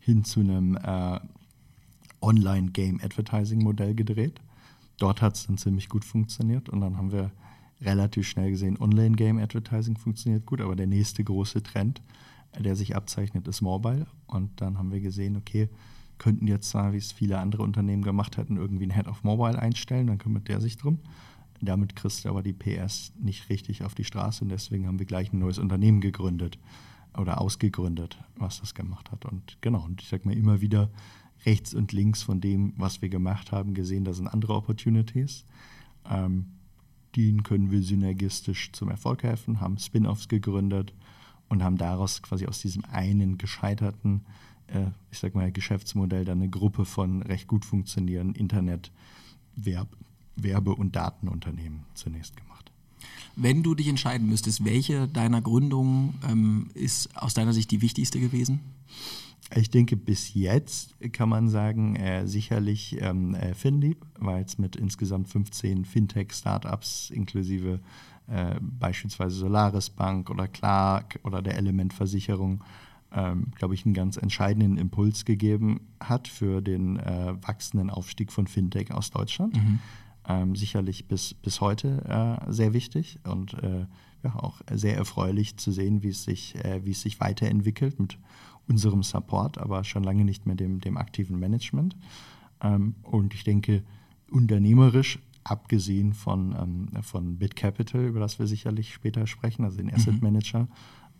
hin 0.00 0.24
zu 0.24 0.40
einem 0.40 0.76
äh, 0.76 1.20
Online 2.20 2.70
Game 2.70 3.00
Advertising 3.02 3.62
Modell 3.62 3.94
gedreht. 3.94 4.40
Dort 4.98 5.22
hat 5.22 5.36
es 5.36 5.46
dann 5.46 5.58
ziemlich 5.58 5.88
gut 5.88 6.04
funktioniert 6.04 6.68
und 6.68 6.80
dann 6.80 6.96
haben 6.96 7.12
wir 7.12 7.32
relativ 7.80 8.28
schnell 8.28 8.50
gesehen, 8.50 8.80
Online 8.80 9.16
Game 9.16 9.38
Advertising 9.38 9.96
funktioniert 9.96 10.46
gut, 10.46 10.60
aber 10.60 10.76
der 10.76 10.86
nächste 10.86 11.24
große 11.24 11.62
Trend, 11.62 12.00
der 12.58 12.76
sich 12.76 12.94
abzeichnet, 12.94 13.48
ist 13.48 13.60
Mobile. 13.60 14.06
Und 14.26 14.60
dann 14.60 14.78
haben 14.78 14.92
wir 14.92 15.00
gesehen, 15.00 15.36
okay, 15.36 15.68
könnten 16.18 16.46
jetzt 16.46 16.70
zwar, 16.70 16.92
wie 16.92 16.98
es 16.98 17.10
viele 17.10 17.38
andere 17.38 17.62
Unternehmen 17.62 18.02
gemacht 18.02 18.36
hätten, 18.36 18.56
irgendwie 18.56 18.84
einen 18.84 18.94
Head 18.94 19.08
of 19.08 19.24
Mobile 19.24 19.58
einstellen, 19.58 20.06
dann 20.06 20.18
kümmert 20.18 20.48
der 20.48 20.60
sich 20.60 20.76
drum. 20.76 21.00
Damit 21.64 21.94
kriegst 21.94 22.24
du 22.24 22.28
aber 22.28 22.42
die 22.42 22.52
PS 22.52 23.12
nicht 23.20 23.48
richtig 23.48 23.84
auf 23.84 23.94
die 23.94 24.04
Straße 24.04 24.42
und 24.42 24.50
deswegen 24.50 24.88
haben 24.88 24.98
wir 24.98 25.06
gleich 25.06 25.32
ein 25.32 25.38
neues 25.38 25.58
Unternehmen 25.58 26.00
gegründet 26.00 26.58
oder 27.16 27.40
ausgegründet, 27.40 28.18
was 28.36 28.60
das 28.60 28.74
gemacht 28.74 29.12
hat. 29.12 29.24
Und 29.26 29.58
genau, 29.60 29.84
und 29.84 30.02
ich 30.02 30.08
sage 30.08 30.26
mal 30.26 30.36
immer 30.36 30.60
wieder 30.60 30.90
rechts 31.46 31.72
und 31.72 31.92
links 31.92 32.22
von 32.24 32.40
dem, 32.40 32.74
was 32.76 33.00
wir 33.00 33.08
gemacht 33.08 33.52
haben, 33.52 33.74
gesehen, 33.74 34.04
da 34.04 34.12
sind 34.12 34.26
andere 34.26 34.54
Opportunities. 34.54 35.44
Ähm, 36.10 36.46
denen 37.14 37.44
können 37.44 37.70
wir 37.70 37.82
synergistisch 37.82 38.72
zum 38.72 38.88
Erfolg 38.88 39.22
helfen, 39.22 39.60
haben 39.60 39.78
Spin-offs 39.78 40.26
gegründet 40.26 40.94
und 41.48 41.62
haben 41.62 41.76
daraus 41.76 42.22
quasi 42.22 42.46
aus 42.46 42.60
diesem 42.60 42.84
einen 42.86 43.38
gescheiterten, 43.38 44.24
äh, 44.66 44.86
ich 45.12 45.18
sag 45.18 45.36
mal, 45.36 45.52
Geschäftsmodell 45.52 46.24
dann 46.24 46.38
eine 46.38 46.50
Gruppe 46.50 46.86
von 46.86 47.22
recht 47.22 47.46
gut 47.46 47.64
funktionierenden 47.64 48.34
Internetwerb 48.34 49.96
Werbe- 50.36 50.74
und 50.74 50.96
Datenunternehmen 50.96 51.80
zunächst 51.94 52.36
gemacht. 52.36 52.52
Wenn 53.34 53.62
du 53.62 53.74
dich 53.74 53.88
entscheiden 53.88 54.28
müsstest, 54.28 54.64
welche 54.64 55.08
deiner 55.08 55.40
Gründungen 55.40 56.14
ähm, 56.28 56.70
ist 56.74 57.16
aus 57.16 57.34
deiner 57.34 57.52
Sicht 57.52 57.70
die 57.70 57.80
wichtigste 57.80 58.20
gewesen? 58.20 58.60
Ich 59.54 59.70
denke, 59.70 59.96
bis 59.96 60.34
jetzt 60.34 60.94
kann 61.12 61.28
man 61.28 61.48
sagen, 61.48 61.96
äh, 61.96 62.26
sicherlich 62.26 62.96
ähm, 63.00 63.34
äh, 63.34 63.54
FinLeap, 63.54 64.06
weil 64.18 64.44
es 64.44 64.58
mit 64.58 64.76
insgesamt 64.76 65.28
15 65.28 65.84
Fintech-Startups 65.84 67.10
inklusive 67.10 67.80
äh, 68.28 68.54
beispielsweise 68.60 69.36
Solaris 69.36 69.90
Bank 69.90 70.30
oder 70.30 70.48
Clark 70.48 71.20
oder 71.22 71.42
der 71.42 71.56
Element 71.56 71.92
Versicherung, 71.92 72.62
ähm, 73.12 73.48
glaube 73.54 73.74
ich, 73.74 73.84
einen 73.84 73.94
ganz 73.94 74.16
entscheidenden 74.16 74.78
Impuls 74.78 75.24
gegeben 75.24 75.80
hat 76.00 76.28
für 76.28 76.62
den 76.62 76.96
äh, 76.96 77.34
wachsenden 77.42 77.90
Aufstieg 77.90 78.32
von 78.32 78.46
Fintech 78.46 78.92
aus 78.92 79.10
Deutschland. 79.10 79.56
Mhm 79.56 79.80
ähm, 80.28 80.54
sicherlich 80.56 81.08
bis, 81.08 81.34
bis 81.34 81.60
heute 81.60 82.38
äh, 82.46 82.52
sehr 82.52 82.72
wichtig 82.72 83.18
und 83.24 83.54
äh, 83.54 83.86
ja, 84.22 84.36
auch 84.36 84.60
sehr 84.70 84.96
erfreulich 84.96 85.56
zu 85.56 85.72
sehen, 85.72 86.02
wie 86.02 86.10
es 86.10 86.24
sich, 86.24 86.54
äh, 86.64 86.84
wie 86.84 86.92
es 86.92 87.02
sich 87.02 87.20
weiterentwickelt 87.20 87.98
mit 87.98 88.18
unserem 88.68 89.02
Support, 89.02 89.58
aber 89.58 89.84
schon 89.84 90.04
lange 90.04 90.24
nicht 90.24 90.46
mehr 90.46 90.54
dem, 90.54 90.80
dem 90.80 90.96
aktiven 90.96 91.38
Management. 91.38 91.96
Ähm, 92.60 92.94
und 93.02 93.34
ich 93.34 93.44
denke, 93.44 93.82
unternehmerisch, 94.30 95.18
abgesehen 95.44 96.12
von, 96.12 96.54
ähm, 96.56 97.02
von 97.02 97.38
BitCapital, 97.38 98.04
über 98.04 98.20
das 98.20 98.38
wir 98.38 98.46
sicherlich 98.46 98.94
später 98.94 99.26
sprechen, 99.26 99.64
also 99.64 99.78
den 99.78 99.92
Asset 99.92 100.14
mhm. 100.14 100.20
Manager, 100.22 100.68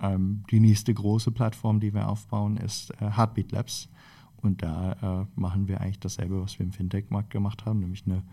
ähm, 0.00 0.44
die 0.50 0.60
nächste 0.60 0.94
große 0.94 1.32
Plattform, 1.32 1.80
die 1.80 1.92
wir 1.92 2.08
aufbauen, 2.08 2.56
ist 2.56 2.90
äh, 3.00 3.10
Heartbeat 3.16 3.52
Labs. 3.52 3.88
Und 4.36 4.62
da 4.62 5.22
äh, 5.22 5.40
machen 5.40 5.68
wir 5.68 5.80
eigentlich 5.80 6.00
dasselbe, 6.00 6.42
was 6.42 6.58
wir 6.58 6.66
im 6.66 6.72
Fintech-Markt 6.72 7.30
gemacht 7.30 7.64
haben, 7.64 7.78
nämlich 7.78 8.04
eine 8.06 8.24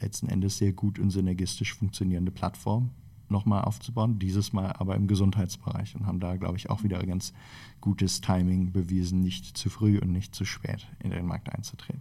letzten 0.00 0.28
Endes 0.28 0.58
sehr 0.58 0.72
gut 0.72 0.98
und 0.98 1.10
synergistisch 1.10 1.74
funktionierende 1.74 2.30
Plattform 2.30 2.90
nochmal 3.28 3.62
aufzubauen, 3.62 4.18
dieses 4.18 4.52
Mal 4.52 4.72
aber 4.78 4.94
im 4.94 5.08
Gesundheitsbereich 5.08 5.94
und 5.96 6.06
haben 6.06 6.20
da, 6.20 6.36
glaube 6.36 6.58
ich, 6.58 6.70
auch 6.70 6.82
wieder 6.82 7.04
ganz 7.04 7.32
gutes 7.80 8.20
Timing 8.20 8.72
bewiesen, 8.72 9.20
nicht 9.20 9.56
zu 9.56 9.68
früh 9.68 9.98
und 9.98 10.12
nicht 10.12 10.34
zu 10.34 10.44
spät 10.44 10.86
in 11.00 11.10
den 11.10 11.26
Markt 11.26 11.52
einzutreten. 11.52 12.00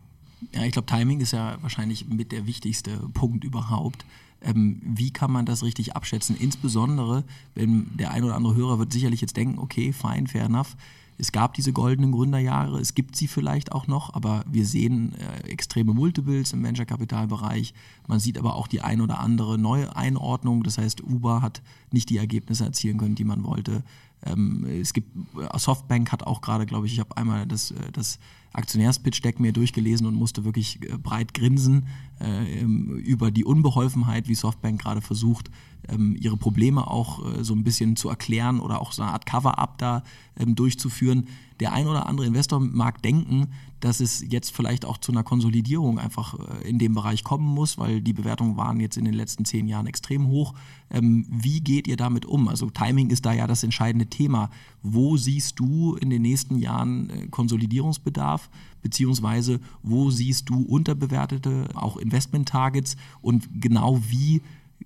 Ja, 0.54 0.64
ich 0.64 0.72
glaube, 0.72 0.86
Timing 0.86 1.22
ist 1.22 1.32
ja 1.32 1.58
wahrscheinlich 1.62 2.08
mit 2.08 2.32
der 2.32 2.46
wichtigste 2.46 2.98
Punkt 3.14 3.44
überhaupt. 3.44 4.06
Ähm, 4.42 4.82
wie 4.84 5.12
kann 5.12 5.32
man 5.32 5.46
das 5.46 5.64
richtig 5.64 5.96
abschätzen? 5.96 6.36
Insbesondere, 6.38 7.24
wenn 7.56 7.90
der 7.98 8.12
ein 8.12 8.24
oder 8.24 8.36
andere 8.36 8.56
Hörer 8.56 8.78
wird 8.78 8.94
sicherlich 8.94 9.22
jetzt 9.22 9.38
denken, 9.38 9.58
okay, 9.58 9.94
fine, 9.94 10.28
fair 10.28 10.46
enough 10.46 10.76
es 11.18 11.32
gab 11.32 11.54
diese 11.54 11.72
goldenen 11.72 12.12
Gründerjahre, 12.12 12.80
es 12.80 12.94
gibt 12.94 13.16
sie 13.16 13.28
vielleicht 13.28 13.72
auch 13.72 13.88
noch, 13.88 14.14
aber 14.14 14.44
wir 14.50 14.66
sehen 14.66 15.14
äh, 15.16 15.48
extreme 15.48 15.94
Multiples 15.94 16.52
im 16.54 16.64
Venture-Kapitalbereich. 16.64 17.74
Man 18.08 18.20
sieht 18.20 18.38
aber 18.38 18.56
auch 18.56 18.68
die 18.68 18.82
ein 18.82 19.02
oder 19.02 19.20
andere 19.20 19.58
neue 19.58 19.96
Einordnung. 19.96 20.64
Das 20.64 20.78
heißt, 20.78 21.02
Uber 21.02 21.42
hat 21.42 21.62
nicht 21.92 22.10
die 22.10 22.18
Ergebnisse 22.18 22.66
erzielen 22.66 22.98
können, 22.98 23.16
die 23.16 23.24
man 23.24 23.44
wollte. 23.44 23.84
Ähm, 24.26 24.66
es 24.82 24.94
gibt, 24.94 25.16
äh, 25.38 25.58
Softbank 25.58 26.12
hat 26.12 26.24
auch 26.24 26.42
gerade, 26.42 26.66
glaube 26.66 26.88
ich, 26.88 26.94
ich 26.94 27.00
habe 27.00 27.16
einmal 27.18 27.46
das, 27.46 27.72
äh, 27.72 27.92
das 27.92 28.20
Aktionärspitch-Deck 28.54 29.40
mir 29.40 29.52
durchgelesen 29.52 30.08
und 30.08 30.16
musste 30.16 30.46
wirklich 30.46 30.82
äh, 30.82 30.98
breit 30.98 31.34
grinsen 31.34 31.88
äh, 32.20 32.62
über 32.64 33.32
die 33.32 33.46
Unbeholfenheit, 33.46 34.28
wie 34.28 34.36
Softbank 34.36 34.82
gerade 34.82 35.02
versucht, 35.02 35.50
ähm, 35.88 36.16
ihre 36.20 36.38
Probleme 36.38 36.88
auch 36.88 37.24
äh, 37.26 37.44
so 37.44 37.54
ein 37.54 37.64
bisschen 37.64 37.96
zu 37.96 38.10
erklären 38.10 38.60
oder 38.60 38.82
auch 38.82 38.92
so 38.92 39.04
eine 39.04 39.12
Art 39.12 39.26
Cover-up 39.26 39.78
da 39.78 40.04
ähm, 40.38 40.56
durchzuführen. 40.56 41.28
Der 41.60 41.74
ein 41.74 41.88
oder 41.88 42.08
andere 42.08 42.28
Investor 42.28 42.60
mag 42.60 43.02
denken, 43.02 43.48
dass 43.80 44.00
es 44.00 44.26
jetzt 44.28 44.50
vielleicht 44.50 44.84
auch 44.84 44.98
zu 44.98 45.12
einer 45.12 45.24
Konsolidierung 45.24 46.00
einfach 46.00 46.38
äh, 46.40 46.68
in 46.68 46.80
dem 46.80 46.96
Bereich 46.96 47.24
kommen 47.24 47.46
muss, 47.46 47.78
weil 47.78 48.02
die 48.02 48.14
Bewertungen 48.14 48.58
waren 48.58 48.80
jetzt 48.80 48.98
in 48.98 49.06
den 49.06 49.14
letzten 49.14 49.46
zehn 49.46 49.68
Jahren 49.68 49.88
extrem 49.88 50.28
hoch. 50.28 50.54
Ähm, 50.90 51.26
wie 51.30 51.62
geht 51.62 51.88
ihr 51.88 51.98
damit 51.98 52.26
um? 52.26 52.48
Also 52.48 52.70
Timing 52.70 53.10
ist 53.10 53.26
da 53.26 53.34
ja 53.34 53.48
das 53.48 53.64
entscheidende 53.64 54.08
Thema. 54.08 54.50
Wo 54.82 55.18
siehst 55.18 55.60
du 55.60 55.96
in 55.96 56.10
den 56.10 56.24
nächsten 56.24 56.58
Jahren 56.58 57.10
äh, 57.10 57.28
Konsolidierungsbedarf? 57.28 58.50
Beziehungsweise 58.82 59.60
wo 59.84 60.10
siehst 60.12 60.50
du 60.50 60.62
unterbewertete, 60.62 61.70
auch 61.76 61.98
Investment-Targets 61.98 62.98
und 63.22 63.48
genau 63.62 64.00
wie 64.10 64.42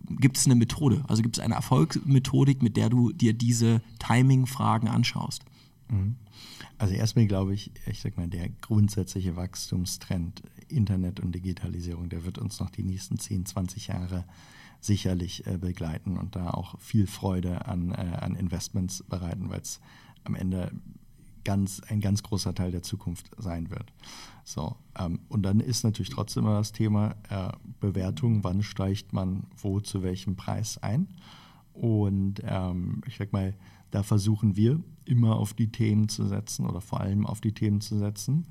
gibt 0.10 0.38
es 0.38 0.46
eine 0.46 0.56
Methode? 0.56 1.04
Also 1.08 1.22
gibt 1.22 1.38
es 1.38 1.44
eine 1.44 1.56
Erfolgsmethodik, 1.56 2.62
mit 2.62 2.78
der 2.78 2.90
du 2.90 3.12
dir 3.12 3.34
diese 3.34 3.82
Timing-Fragen 4.00 4.88
anschaust? 4.88 5.44
Mhm. 5.90 6.16
Also 6.80 6.94
erstmal 6.94 7.28
glaube 7.28 7.54
ich, 7.54 7.72
ich 7.86 8.02
sag 8.02 8.18
mal, 8.18 8.30
der 8.30 8.50
grundsätzliche 8.50 9.36
Wachstumstrend 9.36 10.42
Internet 10.70 11.20
und 11.20 11.34
Digitalisierung, 11.34 12.08
der 12.08 12.24
wird 12.24 12.38
uns 12.38 12.60
noch 12.60 12.70
die 12.70 12.84
nächsten 12.84 13.20
10, 13.20 13.46
20 13.46 13.88
Jahre 13.88 14.24
sicherlich 14.80 15.46
äh, 15.46 15.58
begleiten 15.58 16.18
und 16.18 16.38
da 16.38 16.52
auch 16.52 16.80
viel 16.80 17.06
Freude 17.06 17.66
an, 17.66 17.92
äh, 17.92 18.18
an 18.22 18.36
Investments 18.36 19.04
bereiten, 19.04 19.50
weil 19.50 19.60
es 19.60 19.82
am 20.24 20.36
Ende 20.36 20.72
ganz, 21.44 21.82
ein 21.90 22.00
ganz 22.00 22.24
großer 22.24 22.56
Teil 22.56 22.72
der 22.72 22.82
Zukunft 22.82 23.30
sein 23.38 23.70
wird. 23.72 23.92
So, 24.46 24.78
ähm, 24.98 25.20
und 25.28 25.44
dann 25.44 25.60
ist 25.60 25.84
natürlich 25.84 26.12
trotzdem 26.12 26.46
immer 26.46 26.60
das 26.60 26.72
Thema 26.72 27.16
äh, 27.30 27.52
Bewertung, 27.82 28.46
wann 28.46 28.64
steigt 28.64 29.12
man 29.12 29.48
wo 29.58 29.82
zu 29.82 30.02
welchem 30.02 30.38
Preis 30.38 30.78
ein. 30.78 31.10
Und 31.74 32.42
ähm, 32.46 33.02
ich 33.06 33.18
sag 33.18 33.34
mal, 33.34 33.54
da 33.92 34.04
versuchen 34.04 34.56
wir 34.56 34.82
immer 35.10 35.36
auf 35.36 35.54
die 35.54 35.72
Themen 35.72 36.10
zu 36.10 36.26
setzen 36.28 36.66
oder 36.66 36.82
vor 36.82 37.02
allem 37.02 37.26
auf 37.26 37.42
die 37.42 37.54
Themen 37.54 37.82
zu 37.82 37.98
setzen, 37.98 38.46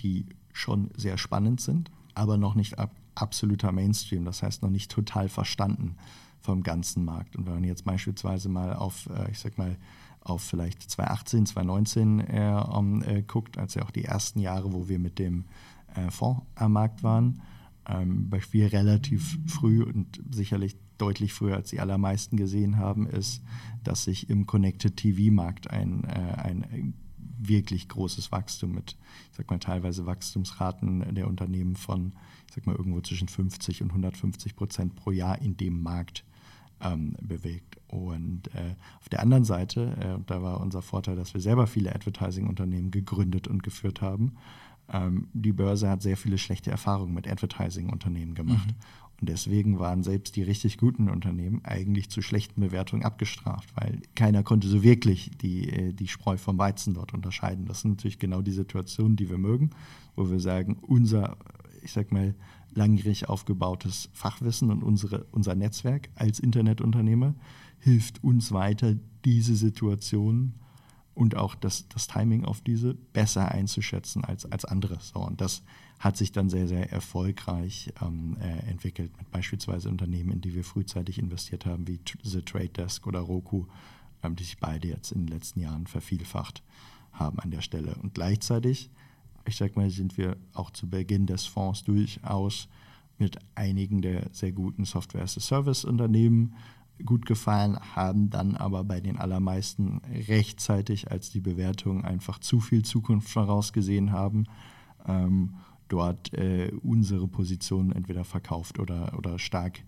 die 0.00 0.26
schon 0.52 0.90
sehr 0.96 1.18
spannend 1.18 1.60
sind, 1.60 1.90
aber 2.14 2.36
noch 2.36 2.54
nicht 2.54 2.78
ab, 2.78 2.94
absoluter 3.14 3.72
Mainstream, 3.72 4.24
das 4.24 4.42
heißt 4.42 4.62
noch 4.62 4.70
nicht 4.70 4.90
total 4.90 5.28
verstanden 5.28 5.96
vom 6.40 6.62
ganzen 6.62 7.04
Markt. 7.04 7.36
Und 7.36 7.46
wenn 7.46 7.54
man 7.54 7.64
jetzt 7.64 7.84
beispielsweise 7.84 8.48
mal 8.48 8.74
auf, 8.74 9.08
äh, 9.10 9.30
ich 9.30 9.38
sag 9.38 9.58
mal, 9.58 9.76
auf 10.22 10.42
vielleicht 10.42 10.82
2018, 10.82 11.46
2019 11.46 12.20
äh, 12.20 13.18
äh, 13.18 13.22
guckt, 13.22 13.58
als 13.58 13.74
ja 13.74 13.82
auch 13.82 13.90
die 13.90 14.04
ersten 14.04 14.38
Jahre, 14.38 14.72
wo 14.72 14.88
wir 14.88 14.98
mit 14.98 15.18
dem 15.18 15.44
äh, 15.94 16.10
Fonds 16.10 16.42
am 16.54 16.72
Markt 16.72 17.02
waren, 17.02 17.40
ähm, 17.88 18.30
wir 18.50 18.72
relativ 18.72 19.38
früh 19.46 19.82
und 19.82 20.22
sicherlich 20.30 20.76
deutlich 21.00 21.32
früher 21.32 21.56
als 21.56 21.70
die 21.70 21.80
allermeisten 21.80 22.36
gesehen 22.36 22.78
haben, 22.78 23.06
ist, 23.06 23.42
dass 23.84 24.04
sich 24.04 24.28
im 24.30 24.46
Connected 24.46 24.96
TV-Markt 24.96 25.70
ein, 25.70 26.04
äh, 26.04 26.40
ein 26.42 26.94
wirklich 27.42 27.88
großes 27.88 28.32
Wachstum 28.32 28.72
mit, 28.72 28.96
ich 29.30 29.36
sag 29.36 29.50
mal, 29.50 29.58
teilweise 29.58 30.06
Wachstumsraten 30.06 31.14
der 31.14 31.26
Unternehmen 31.26 31.76
von, 31.76 32.12
ich 32.48 32.54
sag 32.54 32.66
mal, 32.66 32.76
irgendwo 32.76 33.00
zwischen 33.00 33.28
50 33.28 33.82
und 33.82 33.90
150 33.90 34.56
Prozent 34.56 34.94
pro 34.94 35.10
Jahr 35.10 35.40
in 35.40 35.56
dem 35.56 35.82
Markt 35.82 36.24
ähm, 36.80 37.16
bewegt. 37.20 37.78
Und 37.88 38.54
äh, 38.54 38.74
auf 39.00 39.08
der 39.08 39.20
anderen 39.20 39.44
Seite, 39.44 39.96
äh, 40.00 40.22
da 40.26 40.42
war 40.42 40.60
unser 40.60 40.82
Vorteil, 40.82 41.16
dass 41.16 41.34
wir 41.34 41.40
selber 41.40 41.66
viele 41.66 41.94
Advertising-Unternehmen 41.94 42.90
gegründet 42.90 43.48
und 43.48 43.62
geführt 43.62 44.00
haben. 44.00 44.36
Ähm, 44.92 45.28
die 45.32 45.52
Börse 45.52 45.88
hat 45.88 46.02
sehr 46.02 46.16
viele 46.16 46.38
schlechte 46.38 46.70
Erfahrungen 46.70 47.14
mit 47.14 47.28
Advertising-Unternehmen 47.28 48.34
gemacht. 48.34 48.68
Mhm. 48.68 48.74
Und 49.20 49.28
deswegen 49.28 49.78
waren 49.78 50.02
selbst 50.02 50.36
die 50.36 50.42
richtig 50.42 50.78
guten 50.78 51.10
Unternehmen 51.10 51.60
eigentlich 51.64 52.08
zu 52.10 52.22
schlechten 52.22 52.60
Bewertungen 52.60 53.04
abgestraft, 53.04 53.68
weil 53.76 54.00
keiner 54.14 54.42
konnte 54.42 54.66
so 54.66 54.82
wirklich 54.82 55.30
die, 55.42 55.68
äh, 55.68 55.92
die 55.92 56.08
Spreu 56.08 56.38
vom 56.38 56.56
Weizen 56.58 56.94
dort 56.94 57.12
unterscheiden. 57.12 57.66
Das 57.66 57.82
sind 57.82 57.92
natürlich 57.92 58.18
genau 58.18 58.40
die 58.40 58.52
Situationen, 58.52 59.16
die 59.16 59.28
wir 59.28 59.38
mögen, 59.38 59.70
wo 60.16 60.30
wir 60.30 60.40
sagen, 60.40 60.78
unser, 60.80 61.36
ich 61.82 61.92
sag 61.92 62.12
mal, 62.12 62.34
langjährig 62.74 63.28
aufgebautes 63.28 64.08
Fachwissen 64.12 64.70
und 64.70 64.82
unsere, 64.82 65.26
unser 65.32 65.54
Netzwerk 65.54 66.08
als 66.14 66.38
Internetunternehmer 66.38 67.34
hilft 67.78 68.22
uns 68.22 68.52
weiter, 68.52 68.94
diese 69.24 69.56
Situation 69.56 70.54
und 71.14 71.36
auch 71.36 71.54
das, 71.54 71.88
das 71.88 72.06
Timing 72.06 72.44
auf 72.44 72.60
diese 72.60 72.94
besser 72.94 73.50
einzuschätzen 73.50 74.24
als, 74.24 74.50
als 74.50 74.64
andere. 74.64 74.98
So, 75.00 75.20
und 75.20 75.40
das 75.40 75.62
hat 75.98 76.16
sich 76.16 76.32
dann 76.32 76.48
sehr, 76.48 76.66
sehr 76.66 76.90
erfolgreich 76.90 77.92
ähm, 78.00 78.36
äh, 78.40 78.70
entwickelt 78.70 79.16
mit 79.18 79.30
beispielsweise 79.30 79.88
Unternehmen, 79.88 80.30
in 80.30 80.40
die 80.40 80.54
wir 80.54 80.64
frühzeitig 80.64 81.18
investiert 81.18 81.66
haben, 81.66 81.86
wie 81.86 82.00
The 82.22 82.42
Trade 82.42 82.70
Desk 82.70 83.06
oder 83.06 83.20
Roku, 83.20 83.66
ähm, 84.22 84.36
die 84.36 84.44
sich 84.44 84.58
beide 84.58 84.88
jetzt 84.88 85.12
in 85.12 85.26
den 85.26 85.28
letzten 85.28 85.60
Jahren 85.60 85.86
vervielfacht 85.86 86.62
haben 87.12 87.38
an 87.40 87.50
der 87.50 87.60
Stelle. 87.60 87.94
Und 87.96 88.14
gleichzeitig 88.14 88.90
ich 89.46 89.56
sag 89.56 89.76
mal, 89.76 89.90
sind 89.90 90.16
wir 90.16 90.36
auch 90.54 90.70
zu 90.70 90.88
Beginn 90.88 91.26
des 91.26 91.46
Fonds 91.46 91.84
durchaus 91.84 92.68
mit 93.18 93.38
einigen 93.54 94.00
der 94.00 94.28
sehr 94.32 94.52
guten 94.52 94.84
Software-as-a-Service-Unternehmen 94.84 96.54
gut 97.04 97.26
gefallen, 97.26 97.78
haben 97.94 98.30
dann 98.30 98.56
aber 98.56 98.84
bei 98.84 99.00
den 99.00 99.18
allermeisten 99.18 100.00
rechtzeitig, 100.28 101.10
als 101.10 101.30
die 101.30 101.40
Bewertungen 101.40 102.04
einfach 102.04 102.38
zu 102.38 102.60
viel 102.60 102.82
Zukunft 102.82 103.28
vorausgesehen 103.28 104.12
haben, 104.12 104.46
ähm, 105.06 105.54
dort 105.88 106.32
äh, 106.34 106.72
unsere 106.82 107.26
Position 107.28 107.92
entweder 107.92 108.24
verkauft 108.24 108.78
oder, 108.78 109.16
oder 109.18 109.38
stark 109.38 109.80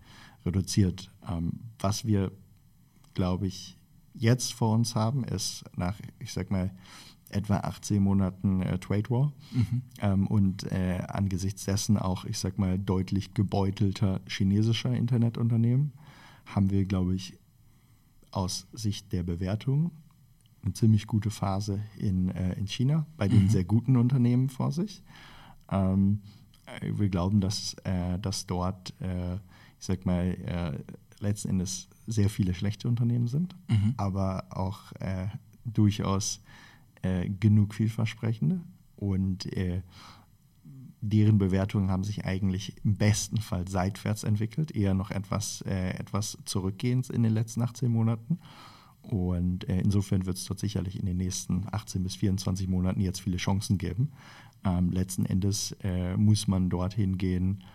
reduziert. 0.45 1.11
Ähm, 1.27 1.59
was 1.79 2.05
wir, 2.05 2.31
glaube 3.13 3.47
ich, 3.47 3.77
jetzt 4.13 4.53
vor 4.53 4.75
uns 4.75 4.95
haben, 4.95 5.23
ist 5.23 5.63
nach, 5.75 5.99
ich 6.19 6.33
sag 6.33 6.51
mal, 6.51 6.71
etwa 7.29 7.57
18 7.57 8.01
Monaten 8.01 8.61
äh, 8.61 8.77
Trade 8.77 9.09
War 9.09 9.33
mhm. 9.51 9.81
ähm, 9.99 10.27
und 10.27 10.71
äh, 10.71 11.03
angesichts 11.07 11.65
dessen 11.65 11.97
auch, 11.97 12.25
ich 12.25 12.37
sag 12.37 12.59
mal, 12.59 12.77
deutlich 12.77 13.33
gebeutelter 13.33 14.21
chinesischer 14.27 14.93
Internetunternehmen, 14.93 15.93
haben 16.45 16.69
wir, 16.69 16.85
glaube 16.85 17.15
ich, 17.15 17.37
aus 18.31 18.67
Sicht 18.73 19.11
der 19.11 19.23
Bewertung 19.23 19.91
eine 20.63 20.73
ziemlich 20.73 21.07
gute 21.07 21.29
Phase 21.29 21.81
in, 21.97 22.29
äh, 22.29 22.53
in 22.53 22.67
China 22.67 23.05
bei 23.17 23.27
den 23.27 23.43
mhm. 23.43 23.49
sehr 23.49 23.65
guten 23.65 23.97
Unternehmen 23.97 24.49
vor 24.49 24.71
sich. 24.71 25.03
Ähm, 25.69 26.21
äh, 26.65 26.91
wir 26.95 27.09
glauben, 27.09 27.41
dass, 27.41 27.75
äh, 27.83 28.17
dass 28.19 28.45
dort, 28.45 28.93
äh, 29.01 29.35
ich 29.35 29.85
sag 29.85 30.05
mal, 30.05 30.83
letzten 31.19 31.49
Endes 31.49 31.89
sehr 32.07 32.29
viele 32.29 32.53
schlechte 32.53 32.87
Unternehmen 32.87 33.27
sind, 33.27 33.55
mhm. 33.67 33.93
aber 33.97 34.45
auch 34.49 34.93
durchaus 35.65 36.41
äh, 37.01 37.29
genug 37.29 37.73
vielversprechende 37.73 38.61
und 38.95 39.45
äh, 39.57 39.81
deren 41.05 41.37
Bewertungen 41.37 41.91
haben 41.91 42.05
sich 42.05 42.23
eigentlich 42.23 42.77
im 42.85 42.95
besten 42.95 43.37
Fall 43.37 43.67
seitwärts 43.67 44.23
entwickelt, 44.23 44.73
eher 44.73 44.93
noch 44.93 45.11
etwas, 45.11 45.61
äh, 45.67 45.89
etwas 45.97 46.37
zurückgehend 46.45 47.09
in 47.09 47.23
den 47.23 47.33
letzten 47.33 47.61
18 47.61 47.91
Monaten. 47.91 48.39
Und 49.01 49.67
äh, 49.67 49.81
insofern 49.81 50.25
wird 50.25 50.37
es 50.37 50.45
dort 50.45 50.61
sicherlich 50.61 50.97
in 50.97 51.05
den 51.05 51.17
nächsten 51.17 51.65
18 51.69 52.03
bis 52.03 52.15
24 52.15 52.69
Monaten 52.69 53.01
jetzt 53.01 53.19
viele 53.19 53.35
Chancen 53.35 53.77
geben. 53.77 54.13
Ähm, 54.63 54.91
letzten 54.91 55.25
Endes 55.25 55.75
äh, 55.83 56.15
muss 56.15 56.47
man 56.47 56.69
dorthin 56.69 57.17
gehen, 57.17 57.65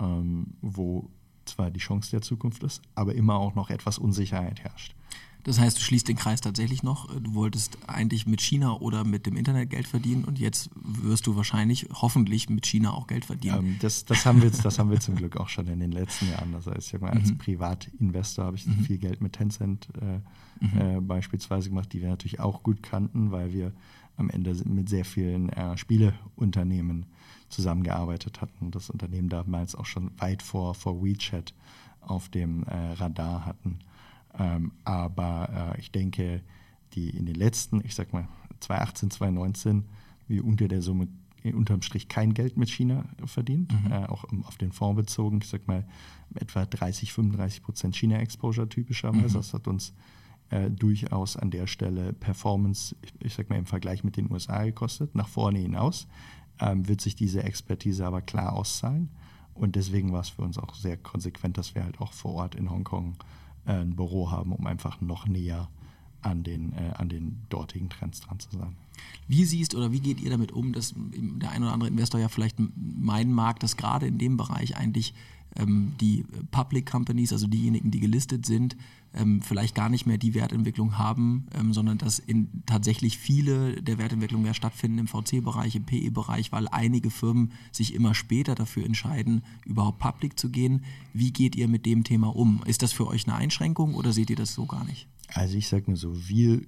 ähm, 0.00 0.54
wo 0.62 1.10
zwar 1.44 1.70
die 1.70 1.80
Chance 1.80 2.12
der 2.12 2.22
Zukunft 2.22 2.62
ist, 2.62 2.80
aber 2.94 3.14
immer 3.14 3.34
auch 3.34 3.54
noch 3.54 3.68
etwas 3.68 3.98
Unsicherheit 3.98 4.60
herrscht. 4.60 4.94
Das 5.44 5.58
heißt, 5.58 5.78
du 5.78 5.82
schließt 5.82 6.08
den 6.08 6.16
Kreis 6.16 6.40
tatsächlich 6.40 6.82
noch. 6.82 7.08
Du 7.18 7.34
wolltest 7.34 7.78
eigentlich 7.86 8.26
mit 8.26 8.40
China 8.40 8.74
oder 8.74 9.04
mit 9.04 9.26
dem 9.26 9.36
Internet 9.36 9.70
Geld 9.70 9.86
verdienen 9.86 10.24
und 10.24 10.38
jetzt 10.38 10.70
wirst 10.74 11.26
du 11.26 11.36
wahrscheinlich, 11.36 11.88
hoffentlich 11.92 12.50
mit 12.50 12.66
China 12.66 12.92
auch 12.92 13.06
Geld 13.06 13.24
verdienen. 13.24 13.58
Ähm, 13.58 13.76
das, 13.80 14.04
das, 14.04 14.26
haben 14.26 14.42
wir, 14.42 14.50
das 14.50 14.78
haben 14.78 14.90
wir 14.90 15.00
zum 15.00 15.16
Glück 15.16 15.36
auch 15.36 15.48
schon 15.48 15.66
in 15.68 15.80
den 15.80 15.92
letzten 15.92 16.28
Jahren. 16.30 16.52
Das 16.52 16.66
heißt, 16.66 16.94
ich 16.94 17.00
mal, 17.00 17.10
als 17.10 17.30
mhm. 17.30 17.38
Privatinvestor 17.38 18.44
habe 18.44 18.56
ich 18.56 18.66
mhm. 18.66 18.84
viel 18.84 18.98
Geld 18.98 19.20
mit 19.20 19.32
Tencent 19.32 19.88
äh, 20.00 20.64
mhm. 20.64 20.98
äh, 20.98 21.00
beispielsweise 21.00 21.70
gemacht, 21.70 21.92
die 21.92 22.02
wir 22.02 22.08
natürlich 22.08 22.40
auch 22.40 22.62
gut 22.62 22.82
kannten, 22.82 23.30
weil 23.30 23.52
wir 23.52 23.72
am 24.16 24.30
Ende 24.30 24.54
mit 24.66 24.88
sehr 24.88 25.04
vielen 25.04 25.48
äh, 25.50 25.76
Spieleunternehmen 25.76 27.06
zusammengearbeitet 27.48 28.40
hatten. 28.40 28.70
Das 28.70 28.90
Unternehmen 28.90 29.28
damals 29.28 29.74
auch 29.74 29.86
schon 29.86 30.10
weit 30.18 30.42
vor, 30.42 30.74
vor 30.74 31.02
WeChat 31.02 31.54
auf 32.00 32.28
dem 32.28 32.62
äh, 32.64 32.92
Radar 32.92 33.44
hatten. 33.44 33.78
Ähm, 34.38 34.72
aber 34.84 35.74
äh, 35.76 35.80
ich 35.80 35.90
denke, 35.90 36.42
die 36.92 37.10
in 37.10 37.26
den 37.26 37.34
letzten, 37.34 37.84
ich 37.84 37.94
sag 37.94 38.12
mal 38.12 38.28
2018, 38.60 39.10
2019, 39.10 39.84
wir 40.28 40.44
unter 40.44 40.68
der 40.68 40.82
Summe 40.82 41.08
unterm 41.54 41.80
Strich 41.82 42.08
kein 42.08 42.34
Geld 42.34 42.56
mit 42.56 42.68
China 42.68 43.06
verdient, 43.24 43.72
mhm. 43.72 43.92
äh, 43.92 44.06
auch 44.06 44.24
um, 44.24 44.44
auf 44.44 44.58
den 44.58 44.72
Fonds 44.72 44.96
bezogen. 44.96 45.38
Ich 45.42 45.48
sag 45.48 45.66
mal 45.66 45.86
etwa 46.34 46.66
30, 46.66 47.12
35 47.12 47.62
Prozent 47.62 47.96
China-Exposure 47.96 48.68
typischerweise. 48.68 49.28
Mhm. 49.28 49.40
Das 49.40 49.54
hat 49.54 49.66
uns 49.66 49.94
äh, 50.50 50.70
durchaus 50.70 51.36
an 51.36 51.50
der 51.50 51.66
Stelle 51.66 52.12
Performance, 52.12 52.94
ich, 53.02 53.14
ich, 53.20 53.34
sag 53.34 53.48
mal 53.48 53.58
im 53.58 53.66
Vergleich 53.66 54.04
mit 54.04 54.16
den 54.16 54.30
USA 54.30 54.64
gekostet. 54.64 55.14
Nach 55.14 55.28
vorne 55.28 55.58
hinaus 55.58 56.06
ähm, 56.60 56.86
wird 56.86 57.00
sich 57.00 57.16
diese 57.16 57.42
Expertise 57.42 58.06
aber 58.06 58.20
klar 58.20 58.52
auszahlen. 58.52 59.08
Und 59.54 59.76
deswegen 59.76 60.12
war 60.12 60.20
es 60.20 60.28
für 60.28 60.42
uns 60.42 60.58
auch 60.58 60.74
sehr 60.74 60.98
konsequent, 60.98 61.56
dass 61.56 61.74
wir 61.74 61.84
halt 61.84 62.00
auch 62.00 62.12
vor 62.12 62.34
Ort 62.34 62.54
in 62.54 62.70
Hongkong 62.70 63.14
äh, 63.14 63.39
ein 63.64 63.96
Büro 63.96 64.30
haben, 64.30 64.52
um 64.52 64.66
einfach 64.66 65.00
noch 65.00 65.26
näher 65.26 65.68
an 66.22 66.42
den, 66.42 66.72
äh, 66.72 66.92
an 66.96 67.08
den 67.08 67.38
dortigen 67.48 67.88
Trends 67.88 68.20
dran 68.20 68.38
zu 68.38 68.50
sein. 68.50 68.76
Wie 69.26 69.44
siehst 69.44 69.74
oder 69.74 69.92
wie 69.92 70.00
geht 70.00 70.20
ihr 70.20 70.30
damit 70.30 70.52
um, 70.52 70.72
dass 70.72 70.94
der 70.96 71.50
ein 71.50 71.62
oder 71.62 71.72
andere 71.72 71.88
Investor 71.88 72.20
ja 72.20 72.28
vielleicht 72.28 72.58
meinen 72.76 73.32
mag, 73.32 73.60
dass 73.60 73.76
gerade 73.76 74.06
in 74.06 74.18
dem 74.18 74.36
Bereich 74.36 74.76
eigentlich 74.76 75.14
die 75.56 76.24
Public 76.50 76.86
Companies, 76.86 77.32
also 77.32 77.46
diejenigen, 77.46 77.90
die 77.90 78.00
gelistet 78.00 78.46
sind, 78.46 78.76
ähm, 79.14 79.42
vielleicht 79.42 79.74
gar 79.74 79.88
nicht 79.88 80.06
mehr 80.06 80.18
die 80.18 80.34
Wertentwicklung 80.34 80.96
haben, 80.98 81.46
ähm, 81.54 81.72
sondern 81.72 81.98
dass 81.98 82.18
in, 82.18 82.62
tatsächlich 82.66 83.18
viele 83.18 83.82
der 83.82 83.98
Wertentwicklungen 83.98 84.46
ja 84.46 84.54
stattfinden 84.54 84.98
im 84.98 85.08
VC-Bereich, 85.08 85.74
im 85.74 85.84
PE-Bereich, 85.84 86.52
weil 86.52 86.68
einige 86.68 87.10
Firmen 87.10 87.52
sich 87.72 87.94
immer 87.94 88.14
später 88.14 88.54
dafür 88.54 88.84
entscheiden, 88.84 89.42
überhaupt 89.64 89.98
public 89.98 90.38
zu 90.38 90.50
gehen. 90.50 90.84
Wie 91.12 91.32
geht 91.32 91.56
ihr 91.56 91.66
mit 91.66 91.86
dem 91.86 92.04
Thema 92.04 92.34
um? 92.34 92.62
Ist 92.66 92.82
das 92.82 92.92
für 92.92 93.06
euch 93.08 93.26
eine 93.26 93.36
Einschränkung 93.36 93.94
oder 93.94 94.12
seht 94.12 94.30
ihr 94.30 94.36
das 94.36 94.54
so 94.54 94.66
gar 94.66 94.84
nicht? 94.84 95.08
Also 95.34 95.56
ich 95.56 95.68
sage 95.68 95.90
mal 95.90 95.96
so, 95.96 96.28
wir, 96.28 96.62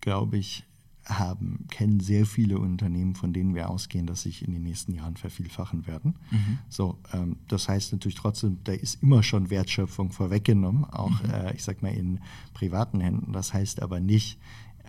glaube 0.00 0.38
ich, 0.38 0.64
haben, 1.04 1.66
kennen 1.68 2.00
sehr 2.00 2.26
viele 2.26 2.58
Unternehmen, 2.58 3.14
von 3.14 3.32
denen 3.32 3.54
wir 3.54 3.70
ausgehen, 3.70 4.06
dass 4.06 4.22
sich 4.22 4.46
in 4.46 4.52
den 4.52 4.62
nächsten 4.62 4.94
Jahren 4.94 5.16
vervielfachen 5.16 5.86
werden. 5.86 6.14
Mhm. 6.30 6.58
So, 6.68 6.98
ähm, 7.12 7.36
das 7.48 7.68
heißt 7.68 7.92
natürlich 7.92 8.16
trotzdem, 8.16 8.58
da 8.64 8.72
ist 8.72 9.02
immer 9.02 9.22
schon 9.22 9.50
Wertschöpfung 9.50 10.12
vorweggenommen, 10.12 10.84
auch 10.84 11.22
mhm. 11.22 11.30
äh, 11.30 11.54
ich 11.54 11.64
sag 11.64 11.82
mal 11.82 11.92
in 11.92 12.20
privaten 12.54 13.00
Händen. 13.00 13.32
Das 13.32 13.52
heißt 13.52 13.82
aber 13.82 14.00
nicht, 14.00 14.38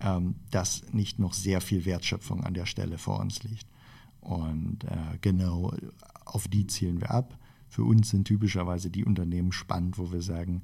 ähm, 0.02 0.36
dass 0.50 0.92
nicht 0.92 1.18
noch 1.18 1.32
sehr 1.32 1.60
viel 1.60 1.84
Wertschöpfung 1.84 2.44
an 2.44 2.54
der 2.54 2.66
Stelle 2.66 2.98
vor 2.98 3.20
uns 3.20 3.42
liegt. 3.42 3.66
Und 4.20 4.84
äh, 4.84 5.18
genau 5.20 5.74
auf 6.24 6.48
die 6.48 6.66
zielen 6.66 7.00
wir 7.00 7.10
ab. 7.10 7.38
Für 7.68 7.84
uns 7.84 8.10
sind 8.10 8.24
typischerweise 8.24 8.88
die 8.88 9.04
Unternehmen 9.04 9.52
spannend, 9.52 9.98
wo 9.98 10.12
wir 10.12 10.22
sagen, 10.22 10.62